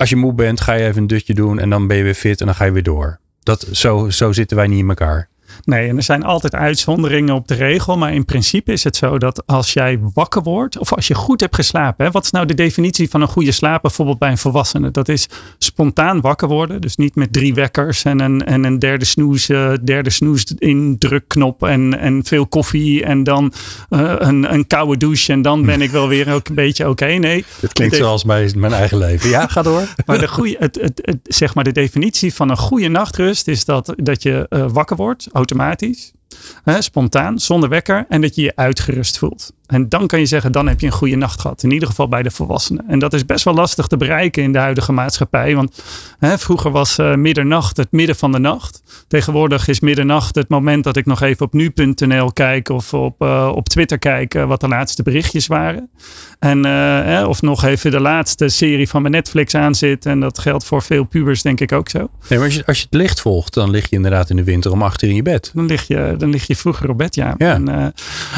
[0.00, 2.14] Als je moe bent, ga je even een dutje doen en dan ben je weer
[2.14, 3.18] fit en dan ga je weer door.
[3.42, 5.28] Dat, zo, zo zitten wij niet in elkaar.
[5.64, 7.96] Nee, en er zijn altijd uitzonderingen op de regel.
[7.98, 11.40] Maar in principe is het zo dat als jij wakker wordt, of als je goed
[11.40, 12.04] hebt geslapen.
[12.04, 14.90] Hè, wat is nou de definitie van een goede slaap, bijvoorbeeld bij een volwassene?
[14.90, 16.80] Dat is spontaan wakker worden.
[16.80, 20.44] Dus niet met drie wekkers en een, en een derde snoes, eh, derde snoes
[20.94, 23.04] indrukknop en, en veel koffie.
[23.04, 23.52] En dan
[23.88, 25.32] eh, een, een koude douche.
[25.32, 27.04] En dan ben ik wel weer ook een beetje oké.
[27.06, 29.30] Nee, Het klinkt De- zoals mijn, mijn eigen leven.
[29.30, 29.82] Ja, ga door.
[30.06, 33.64] maar de, goede, het, het, het- zeg maar de definitie van een goede nachtrust is
[33.64, 36.12] dat, dat je eh, wakker wordt, automatisch,
[36.64, 39.52] hè, spontaan, zonder wekker, en dat je je uitgerust voelt.
[39.70, 41.62] En dan kan je zeggen, dan heb je een goede nacht gehad.
[41.62, 42.84] In ieder geval bij de volwassenen.
[42.88, 45.54] En dat is best wel lastig te bereiken in de huidige maatschappij.
[45.54, 45.82] Want
[46.18, 48.82] hè, vroeger was eh, middernacht het midden van de nacht.
[49.08, 53.52] Tegenwoordig is middernacht het moment dat ik nog even op nu.nl kijk of op, eh,
[53.54, 55.90] op Twitter kijk eh, wat de laatste berichtjes waren.
[56.38, 60.06] En, hè, of nog even de laatste serie van mijn Netflix aanzit.
[60.06, 61.98] En dat geldt voor veel pubers denk ik ook zo.
[61.98, 64.44] Nee, maar als je, als je het licht volgt, dan lig je inderdaad in de
[64.44, 65.50] winter om acht uur in je bed.
[65.54, 67.34] Dan lig je, dan lig je vroeger op bed, ja.
[67.38, 67.54] Ja.
[67.54, 67.94] En,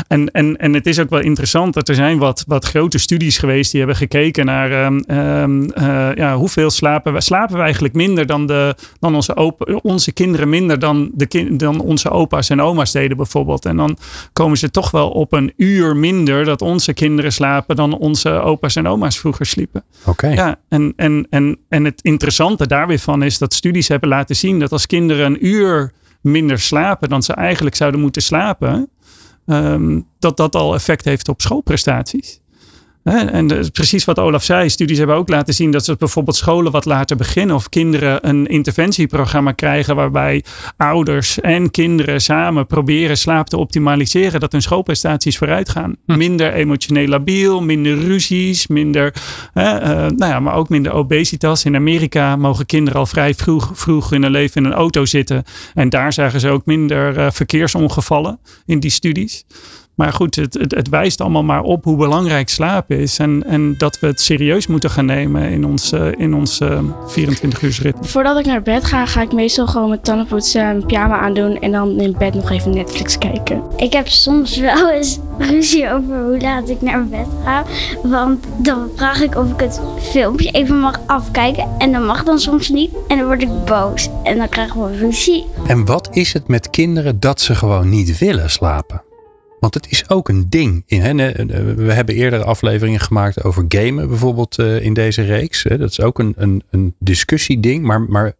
[0.08, 3.38] en, en, en het is ook wel interessant dat er zijn wat, wat grote studies
[3.38, 7.20] geweest die hebben gekeken naar ehm, ehm, eh, ja, hoeveel slapen we.
[7.20, 11.80] Slapen we eigenlijk minder dan, de, dan onze, opa, onze kinderen minder dan, de dan
[11.80, 13.64] onze opa's en oma's deden bijvoorbeeld.
[13.64, 13.98] En dan
[14.32, 18.76] komen ze toch wel op een uur minder dat onze kinderen slapen dan onze opa's
[18.76, 19.84] en oma's vroeger sliepen.
[20.04, 20.28] Oké.
[20.28, 24.36] Ja, en, en, en, en het interessante daar weer van is dat studies hebben laten
[24.36, 28.88] zien dat als kinderen een uur minder slapen dan ze eigenlijk zouden moeten slapen,
[29.46, 32.41] ehm, dat dat al effect heeft op schoolprestaties.
[33.02, 34.68] En is precies wat Olaf zei.
[34.68, 37.56] Studies hebben ook laten zien dat ze bijvoorbeeld scholen wat later beginnen.
[37.56, 40.44] Of kinderen een interventieprogramma krijgen waarbij
[40.76, 44.40] ouders en kinderen samen proberen slaap te optimaliseren.
[44.40, 45.96] Dat hun schoolprestaties vooruit gaan.
[46.06, 49.14] Minder emotioneel labiel, minder ruzies, minder,
[49.54, 51.64] eh, nou ja, maar ook minder obesitas.
[51.64, 55.44] In Amerika mogen kinderen al vrij vroeg, vroeg in hun leven in een auto zitten.
[55.74, 59.44] En daar zagen ze ook minder eh, verkeersongevallen in die studies.
[60.02, 63.18] Maar goed, het, het, het wijst allemaal maar op hoe belangrijk slaap is.
[63.18, 66.78] En, en dat we het serieus moeten gaan nemen in ons, eh, in ons eh,
[67.06, 68.04] 24 uur ritme.
[68.04, 71.18] Voordat ik naar bed ga, ga ik meestal gewoon mijn tanden poetsen en mijn pyjama
[71.18, 71.58] aandoen.
[71.58, 73.62] En dan in bed nog even Netflix kijken.
[73.76, 77.64] Ik heb soms wel eens ruzie over hoe laat ik naar bed ga.
[78.02, 81.68] Want dan vraag ik of ik het filmpje even mag afkijken.
[81.78, 82.90] En dat mag dan soms niet.
[83.08, 84.08] En dan word ik boos.
[84.22, 85.46] En dan krijgen we ruzie.
[85.66, 89.10] En wat is het met kinderen dat ze gewoon niet willen slapen?
[89.62, 90.84] Want het is ook een ding.
[90.88, 95.62] Ne- we hebben eerder afleveringen gemaakt over gamen, bijvoorbeeld eh, in deze reeks.
[95.62, 97.84] Dat is ook een, een, een discussieding.
[97.84, 98.32] Maar, maar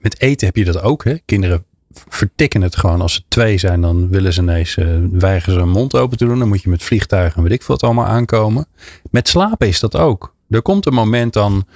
[0.00, 1.04] met eten heb je dat ook.
[1.04, 1.14] Hè.
[1.24, 1.64] Kinderen
[2.08, 3.00] vertikken het gewoon.
[3.00, 6.24] Als ze twee zijn, dan willen ze ineens, eh, weigeren ze hun mond open te
[6.24, 6.38] doen.
[6.38, 8.66] Dan moet je met vliegtuigen en weet ik veel wat allemaal aankomen.
[9.10, 10.34] Met slapen is dat ook.
[10.50, 11.66] Er komt een moment dan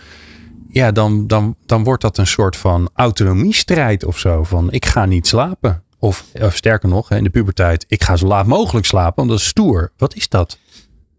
[0.69, 4.43] ja, dan, dan, dan wordt dat een soort van autonomiestrijd of zo.
[4.45, 5.83] Van ik ga niet slapen.
[6.03, 9.39] Of, of sterker nog, in de puberteit, ik ga zo laat mogelijk slapen, want dat
[9.39, 9.93] is stoer.
[9.97, 10.59] Wat is dat?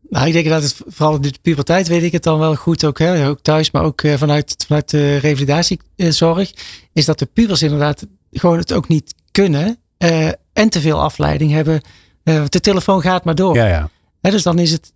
[0.10, 2.86] Nou, ik denk dat het vooral in de puberteit weet ik het dan wel goed
[2.86, 6.54] ook, hè, ook thuis, maar ook eh, vanuit, vanuit de revalidatiezorg,
[6.93, 11.52] is dat de pubers inderdaad gewoon het ook niet kunnen eh, en te veel afleiding
[11.52, 11.82] hebben.
[12.24, 13.56] Eh, de telefoon gaat maar door.
[13.56, 13.89] Ja, ja.
[14.22, 14.93] Hè, dus dan is het,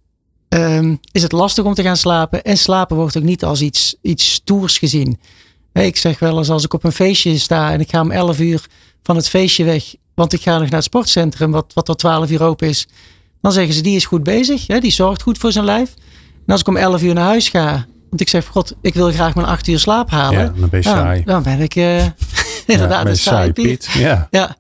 [0.50, 2.44] ehm, is het lastig om te gaan slapen.
[2.44, 5.20] En slapen wordt ook niet als iets, iets stoers gezien.
[5.74, 8.12] Hè, ik zeg wel eens als ik op een feestje sta en ik ga om
[8.12, 8.66] 11 uur
[9.08, 12.30] van het feestje weg, want ik ga nog naar het sportcentrum, wat, wat tot 12
[12.30, 12.88] uur open is.
[13.42, 14.68] Dan zeggen ze, die is goed bezig.
[14.68, 15.94] Hè, die zorgt goed voor zijn lijf.
[16.46, 19.12] En als ik om 11 uur naar huis ga, want ik zeg, god, ik wil
[19.12, 20.40] graag mijn 8 uur slaap halen.
[20.40, 21.24] Ja, dan ben je Ja, saai.
[21.24, 22.14] Dan ben ik eh, Ja,
[22.66, 23.90] inderdaad ben een saai Piet.
[23.94, 24.28] Ja.
[24.32, 24.56] Ja.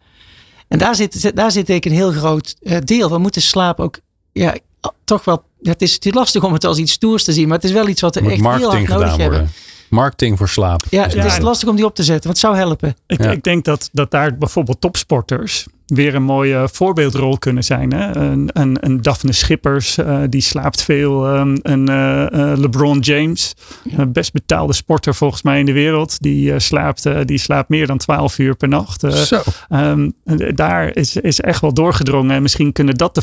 [0.67, 3.09] En daar zit, daar zit ik een heel groot eh, deel.
[3.09, 3.99] We moeten slaap ook,
[4.31, 4.55] ja,
[5.03, 5.43] toch wel.
[5.61, 7.87] Het is natuurlijk lastig om het als iets stoers te zien, maar het is wel
[7.87, 9.29] iets wat we echt heel hard nodig gedaan hebben.
[9.29, 9.51] worden.
[9.89, 10.81] Marketing voor slaap.
[10.89, 12.95] Ja, is het is lastig om die op te zetten, want het zou helpen.
[13.07, 13.31] Ik, Ja.
[13.31, 17.93] ik denk dat, dat daar bijvoorbeeld topsporters weer een mooie voorbeeldrol kunnen zijn.
[17.93, 18.15] Hè?
[18.15, 21.27] Een, een, een Daphne Schippers, eh, die slaapt veel.
[21.27, 23.53] Ehm, een eh, eh, LeBron James,
[23.97, 26.19] een best betaalde sporter volgens mij in de wereld.
[26.21, 29.03] Die, eh, slaapt, eh, die slaapt meer dan 12 uur per nacht.
[29.03, 29.41] Eh, Zo.
[29.69, 30.09] Ehm,
[30.55, 32.35] daar is, is echt wel doorgedrongen.
[32.35, 33.21] En misschien kunnen dat de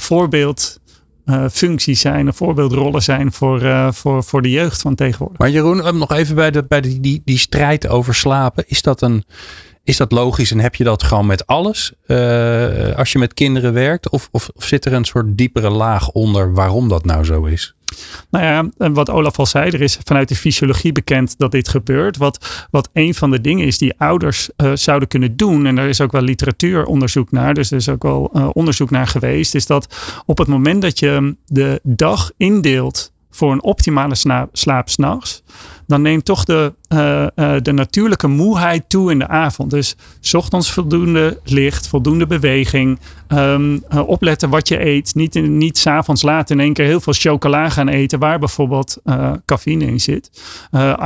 [1.25, 5.39] voorbeeldfuncties zijn, of voorbeeldrollen zijn voor, eh, voor, voor de jeugd van tegenwoordig.
[5.39, 8.65] Maar Jeroen, eh, nog even bij, de, bij de, die, die strijd over slapen.
[8.67, 9.25] Is dat, een,
[9.85, 13.73] is dat logisch en heb je dat gewoon met alles eh, als je met kinderen
[13.73, 14.09] werkt?
[14.09, 17.75] Of, of zit er een soort diepere laag onder waarom dat nou zo is?
[18.31, 22.17] Nou ja, wat Olaf al zei, er is vanuit de fysiologie bekend dat dit gebeurt.
[22.17, 25.89] Wat, wat een van de dingen is die ouders uh, zouden kunnen doen, en er
[25.89, 29.67] is ook wel literatuuronderzoek naar, dus er is ook wel uh, onderzoek naar geweest, is
[29.67, 34.15] dat op het moment dat je de dag indeelt voor een optimale
[34.53, 35.43] slaap s'nachts,
[35.87, 39.71] dan neemt toch de, uh, uh, de natuurlijke moeheid toe in de avond.
[39.71, 39.97] Dus
[40.33, 45.15] ochtends voldoende licht, voldoende beweging, um, uh, opletten wat je eet.
[45.15, 48.97] Niet, niet s'avonds laat in één keer heel veel chocola gaan eten, waar bijvoorbeeld
[49.45, 50.31] cafeïne in zit.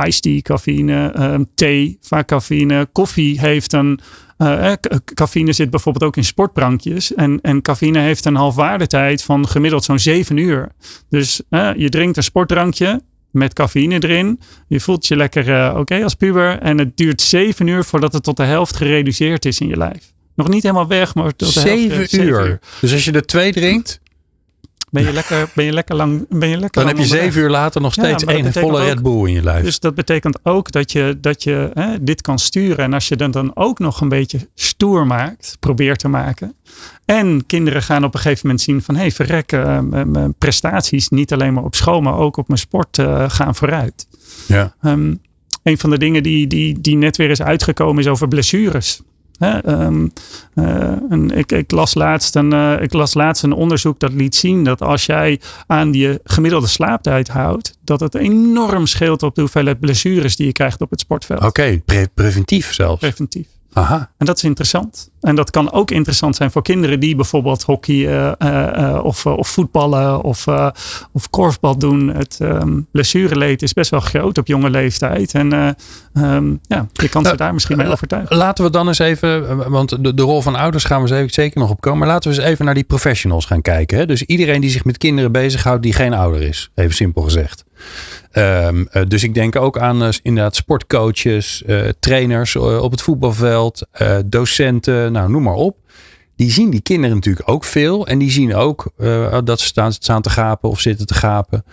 [0.05, 2.87] iced tea, cafeïne, um, thee, vaak cafeïne.
[2.91, 3.99] Koffie heeft een
[4.37, 4.71] uh,
[5.13, 7.13] cafeïne zit bijvoorbeeld ook in sportbrankjes.
[7.13, 10.71] En, en cafeïne heeft een halfwaardetijd van gemiddeld zo'n 7 uur.
[11.09, 11.41] Dus
[11.75, 14.39] je drinkt een sportdrankje met cafeïne erin.
[14.67, 16.59] Je voelt je lekker uh, oké okay als puber.
[16.59, 20.13] En het duurt 7 uur voordat het tot de helft gereduceerd is in je lijf.
[20.35, 22.13] Nog niet helemaal weg, maar tot de 7 helft.
[22.13, 22.19] Uur.
[22.19, 22.59] 7 uur.
[22.81, 23.99] Dus als je er twee drinkt,
[24.91, 26.25] ben je lekker, ben je lekker lang.
[26.29, 29.01] Ben je lekker dan heb je zeven uur later nog steeds ja, één volle Red
[29.01, 29.63] Bull in je lijf.
[29.63, 32.77] Dus dat betekent ook dat je, dat je hè, dit kan sturen.
[32.77, 36.55] En als je dat dan ook nog een beetje stoer maakt, probeert te maken.
[37.05, 41.09] En kinderen gaan op een gegeven moment zien van hé, hey, verrek, uh, mijn prestaties,
[41.09, 44.07] niet alleen maar op school, maar ook op mijn sport uh, gaan vooruit.
[44.45, 44.75] Ja.
[44.81, 45.21] Um,
[45.63, 49.01] een van de dingen die, die, die net weer is uitgekomen is over blessures.
[49.39, 50.13] Hè, um,
[50.55, 54.35] uh, en ik, ik, las laatst een, uh, ik las laatst een onderzoek dat liet
[54.35, 59.41] zien dat als jij aan die gemiddelde slaaptijd houdt, dat het enorm scheelt op de
[59.41, 61.39] hoeveelheid blessures die je krijgt op het sportveld.
[61.39, 62.99] Oké, okay, pre preventief zelfs.
[62.99, 63.47] Preventief.
[63.73, 64.11] Aha.
[64.17, 65.09] En dat is interessant.
[65.21, 69.47] En dat kan ook interessant zijn voor kinderen die bijvoorbeeld hockey uh, uh, of, of
[69.47, 70.69] voetballen of, uh,
[71.11, 72.07] of korfbal doen.
[72.07, 75.33] Het um, blessureleed is best wel groot op jonge leeftijd.
[75.33, 75.75] En
[76.13, 78.37] um, ja, je kan ze daar misschien mee overtuigen.
[78.37, 81.69] Laten we dan eens even, want de, de rol van ouders gaan we zeker nog
[81.69, 81.99] op komen.
[81.99, 83.97] Maar laten we eens even naar die professionals gaan kijken.
[83.97, 84.05] Hè?
[84.05, 86.71] Dus iedereen die zich met kinderen bezighoudt die geen ouder is.
[86.75, 87.67] Even simpel gezegd.
[88.33, 93.87] Um, uh, dus ik denk ook aan uh, inderdaad sportcoaches, uh, trainers op het voetbalveld,
[94.25, 95.77] docenten, nou noem maar op.
[96.35, 98.07] Die zien die kinderen natuurlijk ook veel.
[98.07, 98.91] En die zien ook
[99.43, 101.63] dat ze staan, staan te gapen of zitten te gapen.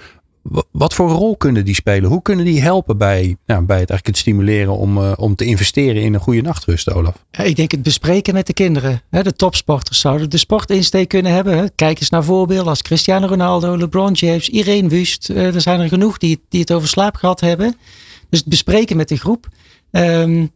[0.71, 2.11] Wat voor rol kunnen die spelen?
[2.11, 5.45] Hoe kunnen die helpen bij, nou, bij het, eigenlijk het stimuleren om, uh, om te
[5.45, 7.25] investeren in een goede nachtrust, Olaf?
[7.43, 9.03] Ik denk het bespreken met de kinderen.
[9.11, 11.75] De topsporters zouden de sportinsteek kunnen hebben.
[11.75, 15.29] Kijk eens naar voorbeelden als Cristiano Ronaldo, LeBron James, Irene Wust.
[15.29, 17.77] Er zijn er genoeg die, die het over slaap gehad hebben.
[18.31, 19.49] Dus het bespreken met de groep.
[19.91, 20.51] Um,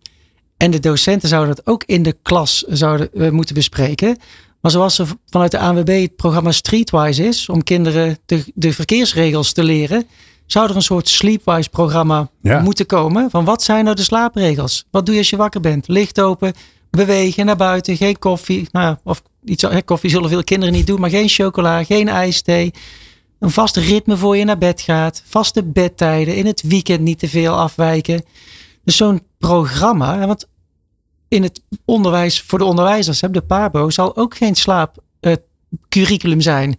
[0.57, 4.16] en de docenten zouden dat ook in de klas zouden, uh, moeten bespreken.
[4.61, 9.53] Maar zoals er vanuit de ANWB het programma Streetwise is, om kinderen de, de verkeersregels
[9.53, 10.07] te leren,
[10.46, 12.61] zou er een soort Sleepwise programma ja.
[12.61, 13.31] moeten komen.
[13.31, 14.85] Van wat zijn nou de slaapregels?
[14.90, 15.88] Wat doe je als je wakker bent?
[15.88, 16.53] Licht open,
[16.90, 18.68] bewegen naar buiten, geen koffie.
[18.73, 22.73] Nou, of iets, koffie zullen veel kinderen niet doen, maar geen chocola, geen ijsthee.
[23.38, 25.23] Een vast ritme voor je naar bed gaat.
[25.27, 26.37] Vaste bedtijden.
[26.37, 28.25] In het weekend niet te veel afwijken.
[28.85, 30.27] Dus zo'n programma.
[30.27, 30.49] Want
[31.31, 36.79] in het onderwijs voor de onderwijzers, de PABO, zal ook geen slaapcurriculum zijn.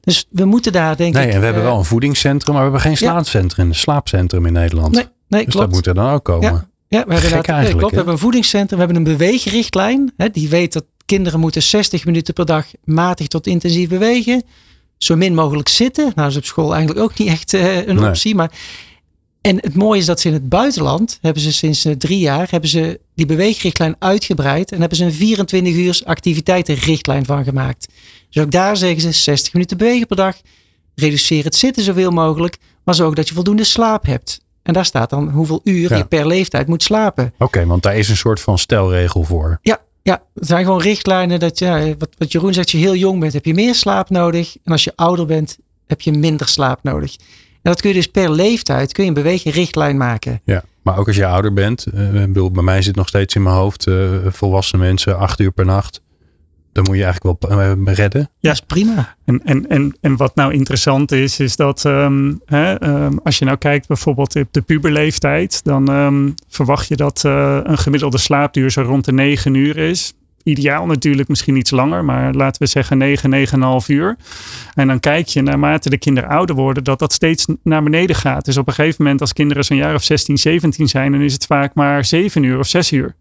[0.00, 1.30] Dus we moeten daar denk nee, ik...
[1.30, 3.72] Nee, we hebben wel een voedingscentrum, maar we hebben geen slaapcentrum, ja.
[3.72, 4.94] slaapcentrum in Nederland.
[4.94, 5.66] Nee, nee dus klopt.
[5.66, 6.52] dat moet er dan ook komen.
[6.52, 10.12] Ja, ja we, hebben eigenlijk, klopt, we hebben een voedingscentrum, we hebben een beweegrichtlijn.
[10.16, 14.42] Hè, die weet dat kinderen moeten 60 minuten per dag matig tot intensief bewegen.
[14.98, 16.04] Zo min mogelijk zitten.
[16.04, 18.08] Nou, dat is op school eigenlijk ook niet echt uh, een nee.
[18.08, 18.34] optie.
[18.34, 18.50] Maar
[19.40, 22.70] en het mooie is dat ze in het buitenland hebben ze sinds drie jaar hebben
[22.70, 27.88] ze die beweegrichtlijn uitgebreid en hebben ze een 24 uur activiteitenrichtlijn van gemaakt.
[28.30, 30.36] Dus ook daar zeggen ze 60 minuten bewegen per dag,
[30.94, 34.40] reduceer het zitten zoveel mogelijk, maar zorg dat je voldoende slaap hebt.
[34.62, 35.96] En daar staat dan hoeveel uur ja.
[35.96, 37.32] je per leeftijd moet slapen.
[37.34, 39.58] Oké, okay, want daar is een soort van stelregel voor.
[39.62, 42.96] Ja, ja, het zijn gewoon richtlijnen dat ja, wat, wat Jeroen zegt, als je heel
[42.96, 44.56] jong bent, heb je meer slaap nodig.
[44.64, 47.16] En als je ouder bent, heb je minder slaap nodig.
[47.52, 50.40] En dat kun je dus per leeftijd, kun je een bewegingrichtlijn maken.
[50.44, 51.86] Ja, maar ook als je ouder bent.
[52.12, 55.64] Bedoel, bij mij zit nog steeds in mijn hoofd uh, volwassen mensen acht uur per
[55.64, 56.02] nacht.
[56.72, 58.30] Dan moet je eigenlijk wel uh, redden.
[58.38, 59.16] Ja, is prima.
[59.24, 63.44] En, en, en, en wat nou interessant is, is dat um, hè, um, als je
[63.44, 68.82] nou kijkt bijvoorbeeld op de puberleeftijd, dan um, verwacht je dat een gemiddelde slaapduur zo
[68.82, 70.14] rond de 9 uur is
[70.44, 73.30] ideaal natuurlijk misschien iets langer, maar laten we zeggen 9,
[73.82, 74.16] 9,5 uur.
[74.74, 78.44] En dan kijk je naarmate de kinderen ouder worden, dat dat steeds naar beneden gaat.
[78.44, 81.32] Dus op een gegeven moment, als kinderen zo'n jaar of 16, 17 zijn, dan is
[81.32, 83.14] het vaak maar 7 uur of 6 uur.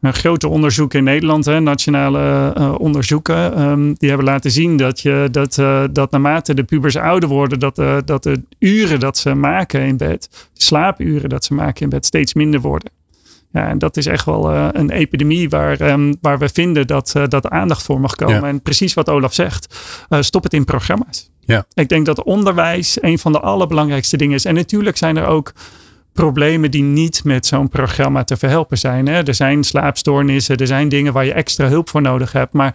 [0.00, 5.00] Een grote onderzoek in Nederland, hè, nationale uh, onderzoeken, um, die hebben laten zien dat,
[5.00, 9.18] je, dat, uh, dat naarmate de pubers ouder worden, dat, uh, dat de uren dat
[9.18, 12.90] ze maken in bed, de slaapuren dat ze maken in bed, steeds minder worden.
[13.52, 17.12] Ja, en dat is echt wel uh, een epidemie waar, um, waar we vinden dat,
[17.16, 18.40] uh, dat aandacht voor mag komen.
[18.40, 18.46] Ja.
[18.46, 21.30] En precies wat Olaf zegt, uh, stop het in programma's.
[21.40, 21.66] Ja.
[21.74, 24.44] Ik denk dat onderwijs een van de allerbelangrijkste dingen is.
[24.44, 25.52] En natuurlijk zijn er ook
[26.12, 29.06] problemen die niet met zo'n programma te verhelpen zijn.
[29.06, 29.22] Hè?
[29.22, 32.52] Er zijn slaapstoornissen, er zijn dingen waar je extra hulp voor nodig hebt.
[32.52, 32.74] Maar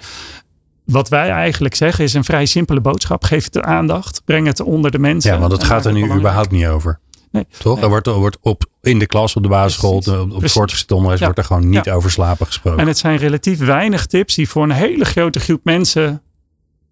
[0.86, 3.24] wat wij eigenlijk zeggen is een vrij simpele boodschap.
[3.24, 5.34] Geef het de aandacht, breng het onder de mensen.
[5.34, 6.20] Ja, want het gaat er nu belangrijk.
[6.20, 7.00] überhaupt niet over.
[7.38, 7.48] Nee.
[7.60, 7.82] Toch?
[7.82, 10.22] Er wordt, er wordt op, in de klas, op de basisschool, Precies.
[10.36, 11.26] op, het voortgezet onderwijs Ja.
[11.26, 11.94] wordt er gewoon niet Ja.
[11.94, 12.80] over slapen gesproken.
[12.80, 16.22] En het zijn relatief weinig tips die voor een hele grote groep mensen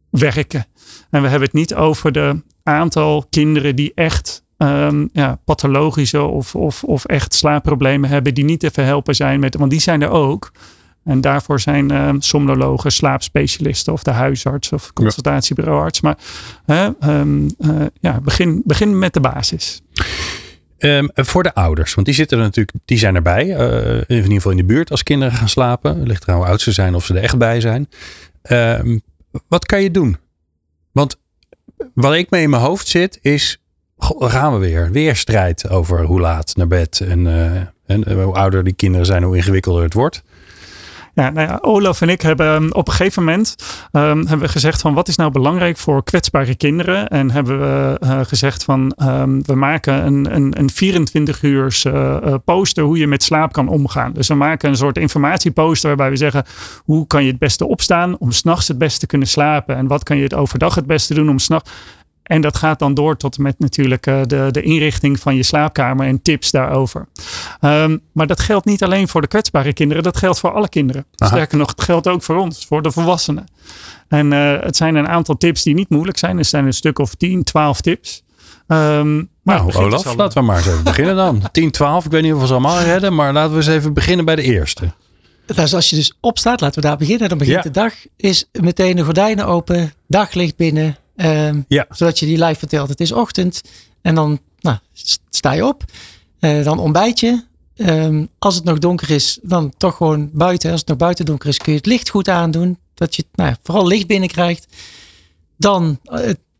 [0.09, 0.65] werken.
[1.09, 6.55] En we hebben het niet over de aantal kinderen die echt ehm, ja, pathologische of,
[6.55, 10.09] of, of echt slaapproblemen hebben, die niet te verhelpen zijn met, want die zijn er
[10.09, 10.51] ook.
[11.03, 16.01] En daarvoor zijn ehm somnologen, slaapspecialisten of de huisarts of consultatiebureauarts.
[16.01, 16.17] Maar
[16.65, 19.81] ehm, eh, ja, begin, begin met de basis.
[20.77, 23.55] Ehm, voor de ouders, want die zitten er natuurlijk, die zijn erbij.
[23.55, 26.03] eh, in ieder geval in de buurt als kinderen gaan slapen.
[26.07, 27.89] Ligt eraan hoe oud ze zijn of ze er echt bij zijn.
[28.41, 28.97] Ehm,
[29.47, 30.17] wat kan je doen?
[30.91, 31.17] Want
[31.93, 33.59] wat ik mee in mijn hoofd zit is,
[34.19, 34.91] gaan we weer.
[34.91, 36.99] Weer strijd over hoe laat naar bed.
[36.99, 40.23] En, eh, eh, hoe ouder die kinderen zijn, hoe ingewikkelder het wordt.
[41.15, 43.55] Ja, nou ja, Olaf en ik hebben um, op een gegeven moment
[43.91, 47.07] um, hebben we gezegd van wat is nou belangrijk voor kwetsbare kinderen.
[47.07, 51.93] En hebben we uh, gezegd van um, we maken een, een, een 24 uur uh,
[51.93, 54.13] uh, poster hoe je met slaap kan omgaan.
[54.13, 56.45] Dus we maken een soort informatieposter waarbij we zeggen
[56.83, 59.75] hoe kan je het beste opstaan om s'nachts het beste te kunnen slapen.
[59.75, 61.71] En wat kan je het overdag het beste doen om s'nachts.
[62.25, 66.07] En dat gaat dan door tot met natuurlijk uh, de, de inrichting van je slaapkamer
[66.07, 67.07] en tips daarover.
[67.61, 71.05] Um, maar dat geldt niet alleen voor de kwetsbare kinderen, dat geldt voor alle kinderen.
[71.15, 71.31] Aha.
[71.31, 73.45] Sterker nog, het geldt ook voor ons, voor de volwassenen.
[74.07, 76.37] En uh, het zijn een aantal tips die niet moeilijk zijn.
[76.37, 78.23] Er zijn een stuk of 10, 12 tips.
[78.67, 81.41] Um, nou, Olaf, dus laten we maar eens even beginnen dan.
[81.51, 83.93] 10, 12, ik weet niet of we ze allemaal redden, maar laten we eens even
[83.93, 84.93] beginnen bij de eerste.
[85.45, 87.29] Dus als je dus opstaat, laten we daar beginnen.
[87.29, 87.61] Dan begint ja.
[87.61, 90.97] de dag, is meteen de gordijnen open, daglicht binnen.
[91.15, 91.85] Um, ja.
[91.89, 92.89] Zodat je die live vertelt.
[92.89, 93.61] Het is ochtend
[94.01, 94.77] en dan nou,
[95.29, 95.83] sta je op.
[96.39, 97.43] Uh, dan ontbijt je.
[97.75, 100.71] Um, als het nog donker is, dan toch gewoon buiten.
[100.71, 102.79] Als het nog buiten donker is, kun je het licht goed aandoen.
[102.93, 104.67] Dat je nou, vooral licht binnenkrijgt.
[105.57, 106.13] Dan, uh,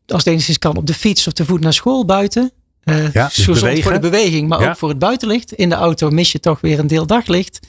[0.07, 2.51] als het enigszins kan, op de fiets of te voet naar school buiten.
[2.83, 4.69] Uh, ja, dus gezond voor de beweging, maar ja.
[4.69, 5.51] ook voor het buitenlicht.
[5.51, 7.59] In de auto mis je toch weer een deel daglicht.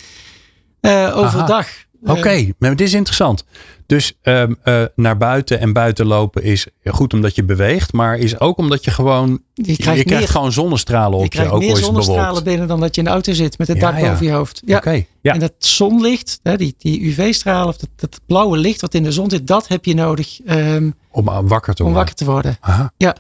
[1.13, 1.69] overdag.
[2.03, 2.55] Oké, okay.
[2.59, 3.45] maar dit is interessant.
[3.87, 8.41] Dus um, uh, naar buiten en buiten lopen is goed omdat je beweegt, maar is
[8.41, 9.41] ook omdat je gewoon.
[9.55, 11.31] Je krijgt, je krijgt meer, gewoon zonnestralen op je.
[11.31, 13.91] krijgt ook meer zonnestralen binnen dan dat je in de auto zit met het ja,
[13.91, 14.63] dak boven je hoofd.
[14.65, 14.77] Ja.
[14.77, 15.33] Okay, ja.
[15.33, 19.13] En dat zonlicht, hè, die, die UV-stralen, of dat, dat, blauwe licht wat in de
[19.13, 20.41] zon zit, dat heb je nodig.
[20.49, 21.93] Um, om wakker te om worden.
[21.93, 22.57] wakker te worden.
[22.61, 22.93] Aha.
[22.97, 23.17] Ja.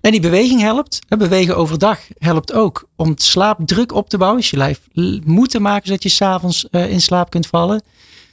[0.00, 0.98] En die beweging helpt.
[1.08, 4.40] Bewegen overdag helpt ook om slaapdruk op te bouwen.
[4.40, 4.80] Dus je lijf
[5.24, 7.82] moeten maken zodat je s'avonds uh, in slaap kunt vallen.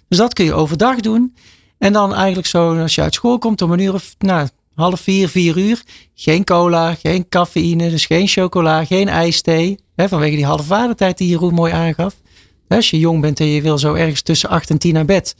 [0.08, 1.36] Dus dat kun je overdag doen.
[1.78, 5.00] En dan eigenlijk zo, als je uit school komt om een uur of nou, half
[5.00, 5.82] vier, vier uur.
[6.16, 9.80] Geen cola, geen cafeïne, dus geen chocola, geen ijsthee.
[9.96, 12.16] Hè, vanwege die halfwaardetijd die Jeroen mooi aangaf.
[12.68, 15.36] Als je jong bent en je wil zo ergens tussen acht en tien naar bed.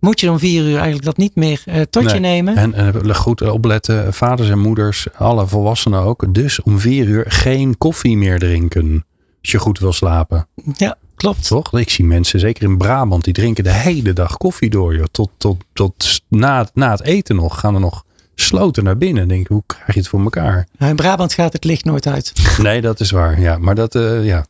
[0.00, 2.14] Moet je dan vier uur eigenlijk dat niet meer uh, tot nee.
[2.14, 2.56] je nemen.
[2.56, 6.34] En, en goed opletten, vaders en moeders, alle volwassenen ook.
[6.34, 9.04] Dus om vier uur geen koffie meer drinken.
[9.40, 10.48] Als je goed wil slapen.
[10.76, 11.48] Ja, klopt.
[11.48, 11.78] Toch?
[11.80, 14.94] Ik zie mensen, zeker in Brabant, die drinken de hele dag koffie door.
[14.94, 15.04] Joh.
[15.10, 17.60] Tot, tot, tot na, na het eten nog.
[17.60, 19.28] Gaan er nog sloten naar binnen.
[19.28, 20.66] Denk, hoe krijg je het voor elkaar?
[20.78, 22.32] Nou, in Brabant gaat het licht nooit uit.
[22.62, 23.40] Nee, dat is waar.
[23.40, 24.46] Ja, maar dat, uh, ja.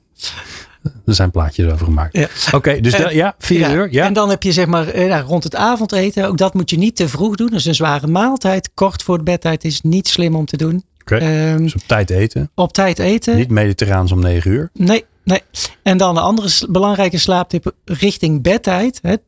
[1.06, 2.16] Er zijn plaatjes over gemaakt.
[2.16, 2.28] Ja.
[2.46, 3.88] Oké, okay, dus en, de, ja, vier ja, uur.
[3.90, 4.04] Ja.
[4.04, 6.28] En dan heb je zeg maar ja, rond het avondeten.
[6.28, 7.48] Ook dat moet je niet te vroeg doen.
[7.48, 10.84] Dus een zware maaltijd kort voor de bedtijd is niet slim om te doen.
[11.00, 11.52] Oké, okay.
[11.52, 12.50] um, dus op tijd eten.
[12.54, 13.36] Op tijd eten.
[13.36, 14.70] Niet mediterraans om negen uur.
[14.72, 15.40] Nee, nee.
[15.82, 18.98] En dan een andere belangrijke slaaptip richting bedtijd.
[19.02, 19.22] Het,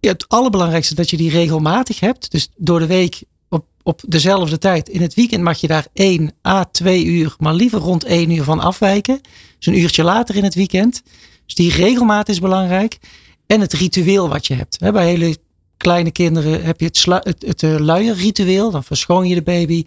[0.00, 2.30] het allerbelangrijkste dat je die regelmatig hebt.
[2.30, 4.88] Dus door de week op, op dezelfde tijd.
[4.88, 8.44] In het weekend mag je daar 1 à 2 uur, maar liever rond 1 uur
[8.44, 9.20] van afwijken.
[9.58, 11.02] Dus een uurtje later in het weekend.
[11.44, 12.98] Dus die regelmaat is belangrijk.
[13.46, 14.78] En het ritueel wat je hebt.
[14.78, 15.36] Bij hele
[15.76, 18.70] kleine kinderen heb je het, het, het luierritueel.
[18.70, 19.84] Dan verschoon je de baby.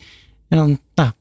[0.47, 1.11] En dan nou,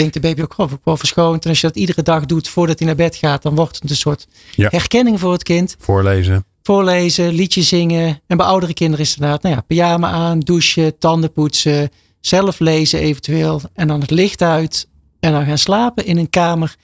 [0.00, 1.44] denkt de baby ook, oh, word verschoond.
[1.44, 3.90] En als je dat iedere dag doet voordat hij naar bed gaat, dan wordt het
[3.90, 4.68] een soort ja.
[4.70, 5.76] herkenning voor het kind.
[5.78, 6.44] Voorlezen.
[6.62, 8.20] Voorlezen, liedje zingen.
[8.26, 12.58] En bij oudere kinderen is het inderdaad, nou ja, pyjama aan, douchen, tanden poetsen, zelf
[12.58, 13.60] lezen eventueel.
[13.74, 14.88] En dan het licht uit.
[15.20, 16.76] En dan gaan slapen in een kamer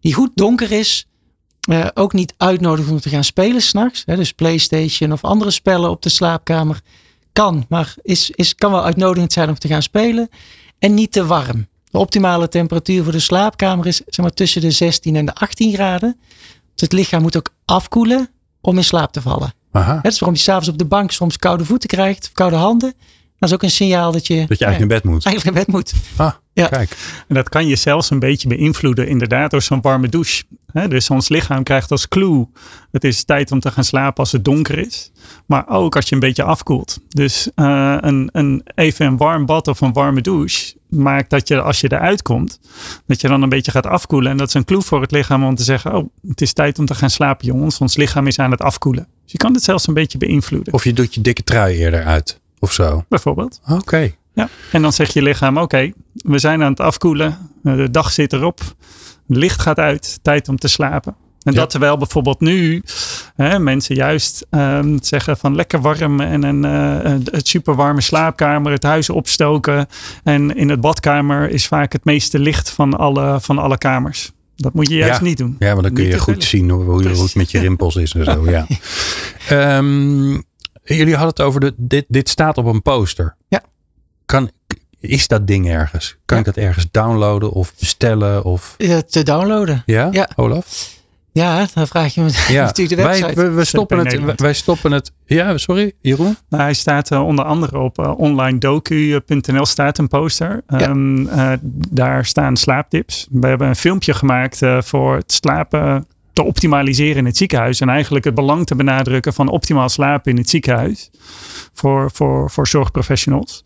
[0.00, 1.06] die goed donker is.
[1.70, 4.04] Uh, ook niet uitnodigen om te gaan spelen s'nachts.
[4.04, 6.80] Dus PlayStation of andere spellen op de slaapkamer.
[7.32, 10.28] Kan, maar is, is, kan wel uitnodigend zijn om te gaan spelen.
[10.78, 11.66] En niet te warm.
[11.94, 15.72] De optimale temperatuur voor de slaapkamer is zeg maar, tussen de 16 en de 18
[15.72, 16.16] graden.
[16.74, 18.30] Dus het lichaam moet ook afkoelen
[18.60, 19.54] om in slaap te vallen.
[19.72, 20.00] Aha.
[20.02, 22.94] Dat is waarom je s'avonds op de bank soms koude voeten krijgt, of koude handen.
[23.50, 25.24] Dat is ook een signaal dat je, Dat je eigenlijk in bed moet.
[25.26, 25.92] eigenlijk in bed moet.
[26.16, 26.66] Ah, Ja.
[26.68, 26.96] kijk.
[27.28, 30.42] En dat kan je zelfs een beetje beïnvloeden, inderdaad, door zo'n warme douche.
[30.72, 32.46] Hè, dus ons lichaam krijgt als clue:
[32.92, 35.10] het is tijd om te gaan slapen als het donker is.
[35.46, 36.98] Maar ook als je een beetje afkoelt.
[37.08, 41.60] Dus eh, een, een, even een warm bad of een warme douche maakt dat je,
[41.60, 42.60] als je eruit komt,
[43.06, 44.30] dat je dan een beetje gaat afkoelen.
[44.30, 46.78] En dat is een clue voor het lichaam om te zeggen: Oh, het is tijd
[46.78, 47.78] om te gaan slapen, jongens.
[47.78, 49.06] Ons lichaam is aan het afkoelen.
[49.22, 52.04] Dus je kan het zelfs een beetje beïnvloeden, Of je doet je dikke trui eerder
[52.04, 52.40] uit.
[52.64, 53.04] Of zo.
[53.08, 53.60] bijvoorbeeld.
[53.68, 54.10] Oké.
[54.34, 57.38] Ja, en dan zegt je lichaam: Oké, we zijn aan het afkoelen.
[57.64, 58.60] Eh, De dag zit erop.
[59.28, 60.18] Het licht gaat uit.
[60.22, 61.14] Tijd om te slapen.
[61.42, 61.58] En Ja.
[61.58, 62.82] dat terwijl bijvoorbeeld nu
[63.36, 68.00] hè, mensen juist ehm, zeggen van lekker warm en een, eh, een- het super warme
[68.00, 69.86] slaapkamer, het huis opstoken.
[70.22, 74.32] En in het badkamer is vaak het meeste licht van alle, van alle kamers.
[74.56, 75.24] Dat moet je juist Ja.
[75.24, 75.56] niet doen.
[75.58, 77.96] Ja, want dan kun Niet je goed zien hoe, hoe, hoe het met je rimpels
[77.96, 78.50] is en zo.
[78.50, 78.66] Ja.
[79.48, 80.40] Ehm,
[80.84, 83.36] jullie hadden het over de, dit, dit staat op een poster.
[83.48, 83.62] Ja.
[84.24, 84.50] Kan,
[85.00, 86.16] is dat ding ergens?
[86.24, 88.44] Kan ik dat ergens downloaden of bestellen?
[88.44, 89.82] Of, Eh, Te downloaden.
[89.86, 90.08] ja?
[90.10, 90.28] Ja.
[90.36, 90.92] Olaf?
[91.32, 92.64] Ja, dan vraag je me Ja.
[92.74, 93.40] natuurlijk de wij, website.
[93.42, 94.40] we, we stoppen het, Nederland.
[94.40, 95.12] wij stoppen het.
[95.26, 96.36] Ja, sorry, Jeroen?
[96.48, 100.62] Nou, hij staat eh, onder andere op uh, onlinedocu.nl staat een poster.
[100.68, 100.78] Ja.
[100.80, 101.52] Ehm, eh,
[101.90, 103.26] daar staan slaaptips.
[103.30, 107.80] We hebben een filmpje gemaakt eh, voor het slapen te optimaliseren in het ziekenhuis.
[107.80, 111.10] En eigenlijk het belang te benadrukken van optimaal slapen in het ziekenhuis.
[111.72, 113.64] Voor, voor, voor zorgprofessionals.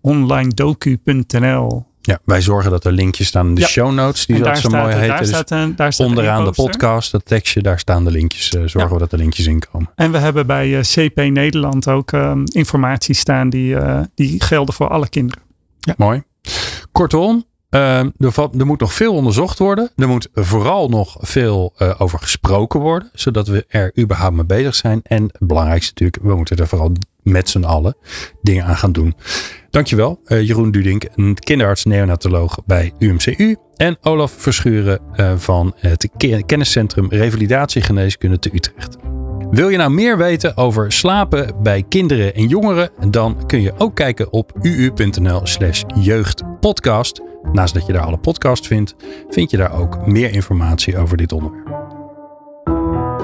[0.00, 3.66] Onlinedocu.nl Ja, wij zorgen dat er linkjes staan in de Ja.
[3.66, 4.26] show notes.
[4.26, 5.18] Die dat zo mooi heten.
[5.18, 8.44] Dus staat een, daar staat onderaan de podcast, dat tekstje, daar staan de linkjes.
[8.54, 8.88] eh, zorgen Ja.
[8.92, 9.90] we dat er linkjes in komen.
[9.94, 14.74] En we hebben bij eh, CP Nederland ook ehm, informatie staan die, eh, die gelden
[14.74, 15.42] voor alle kinderen.
[15.96, 16.22] Mooi.
[16.92, 19.90] Kortom, eh, er, moet nog veel onderzocht worden.
[19.96, 23.10] Er moet vooral nog veel eh, over gesproken worden.
[23.12, 25.00] Zodat we er überhaupt mee bezig zijn.
[25.02, 26.92] En het belangrijkste natuurlijk, we moeten er vooral
[27.22, 27.96] met z'n allen
[28.42, 29.14] dingen aan gaan doen.
[29.70, 33.56] Dankjewel, eh, Jeroen Dudink, een kinderarts neonatoloog bij UMCU.
[33.76, 38.96] En Olaf Verschuren eh, van het Ke- kenniscentrum Revalidatiegeneeskunde te Utrecht.
[39.50, 42.90] Wil je nou meer weten over slapen bij kinderen en jongeren?
[43.10, 47.20] Dan kun je ook kijken op uu.nl slash jeugdpodcast.
[47.52, 48.94] Naast dat je daar alle podcasts vindt,
[49.30, 51.68] vind je daar ook meer informatie over dit onderwerp.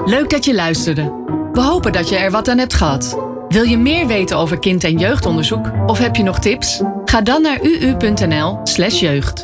[0.05, 1.23] Leuk dat je luisterde.
[1.53, 3.19] We hopen dat je er wat aan hebt gehad.
[3.49, 6.81] Wil je meer weten over kind- en jeugdonderzoek of heb je nog tips?
[7.05, 9.41] Ga dan naar uu.nl/slash jeugd.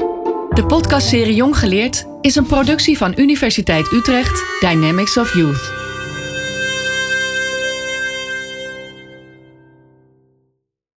[0.50, 5.91] De podcastserie Jong Geleerd is een productie van Universiteit Utrecht Dynamics of Youth.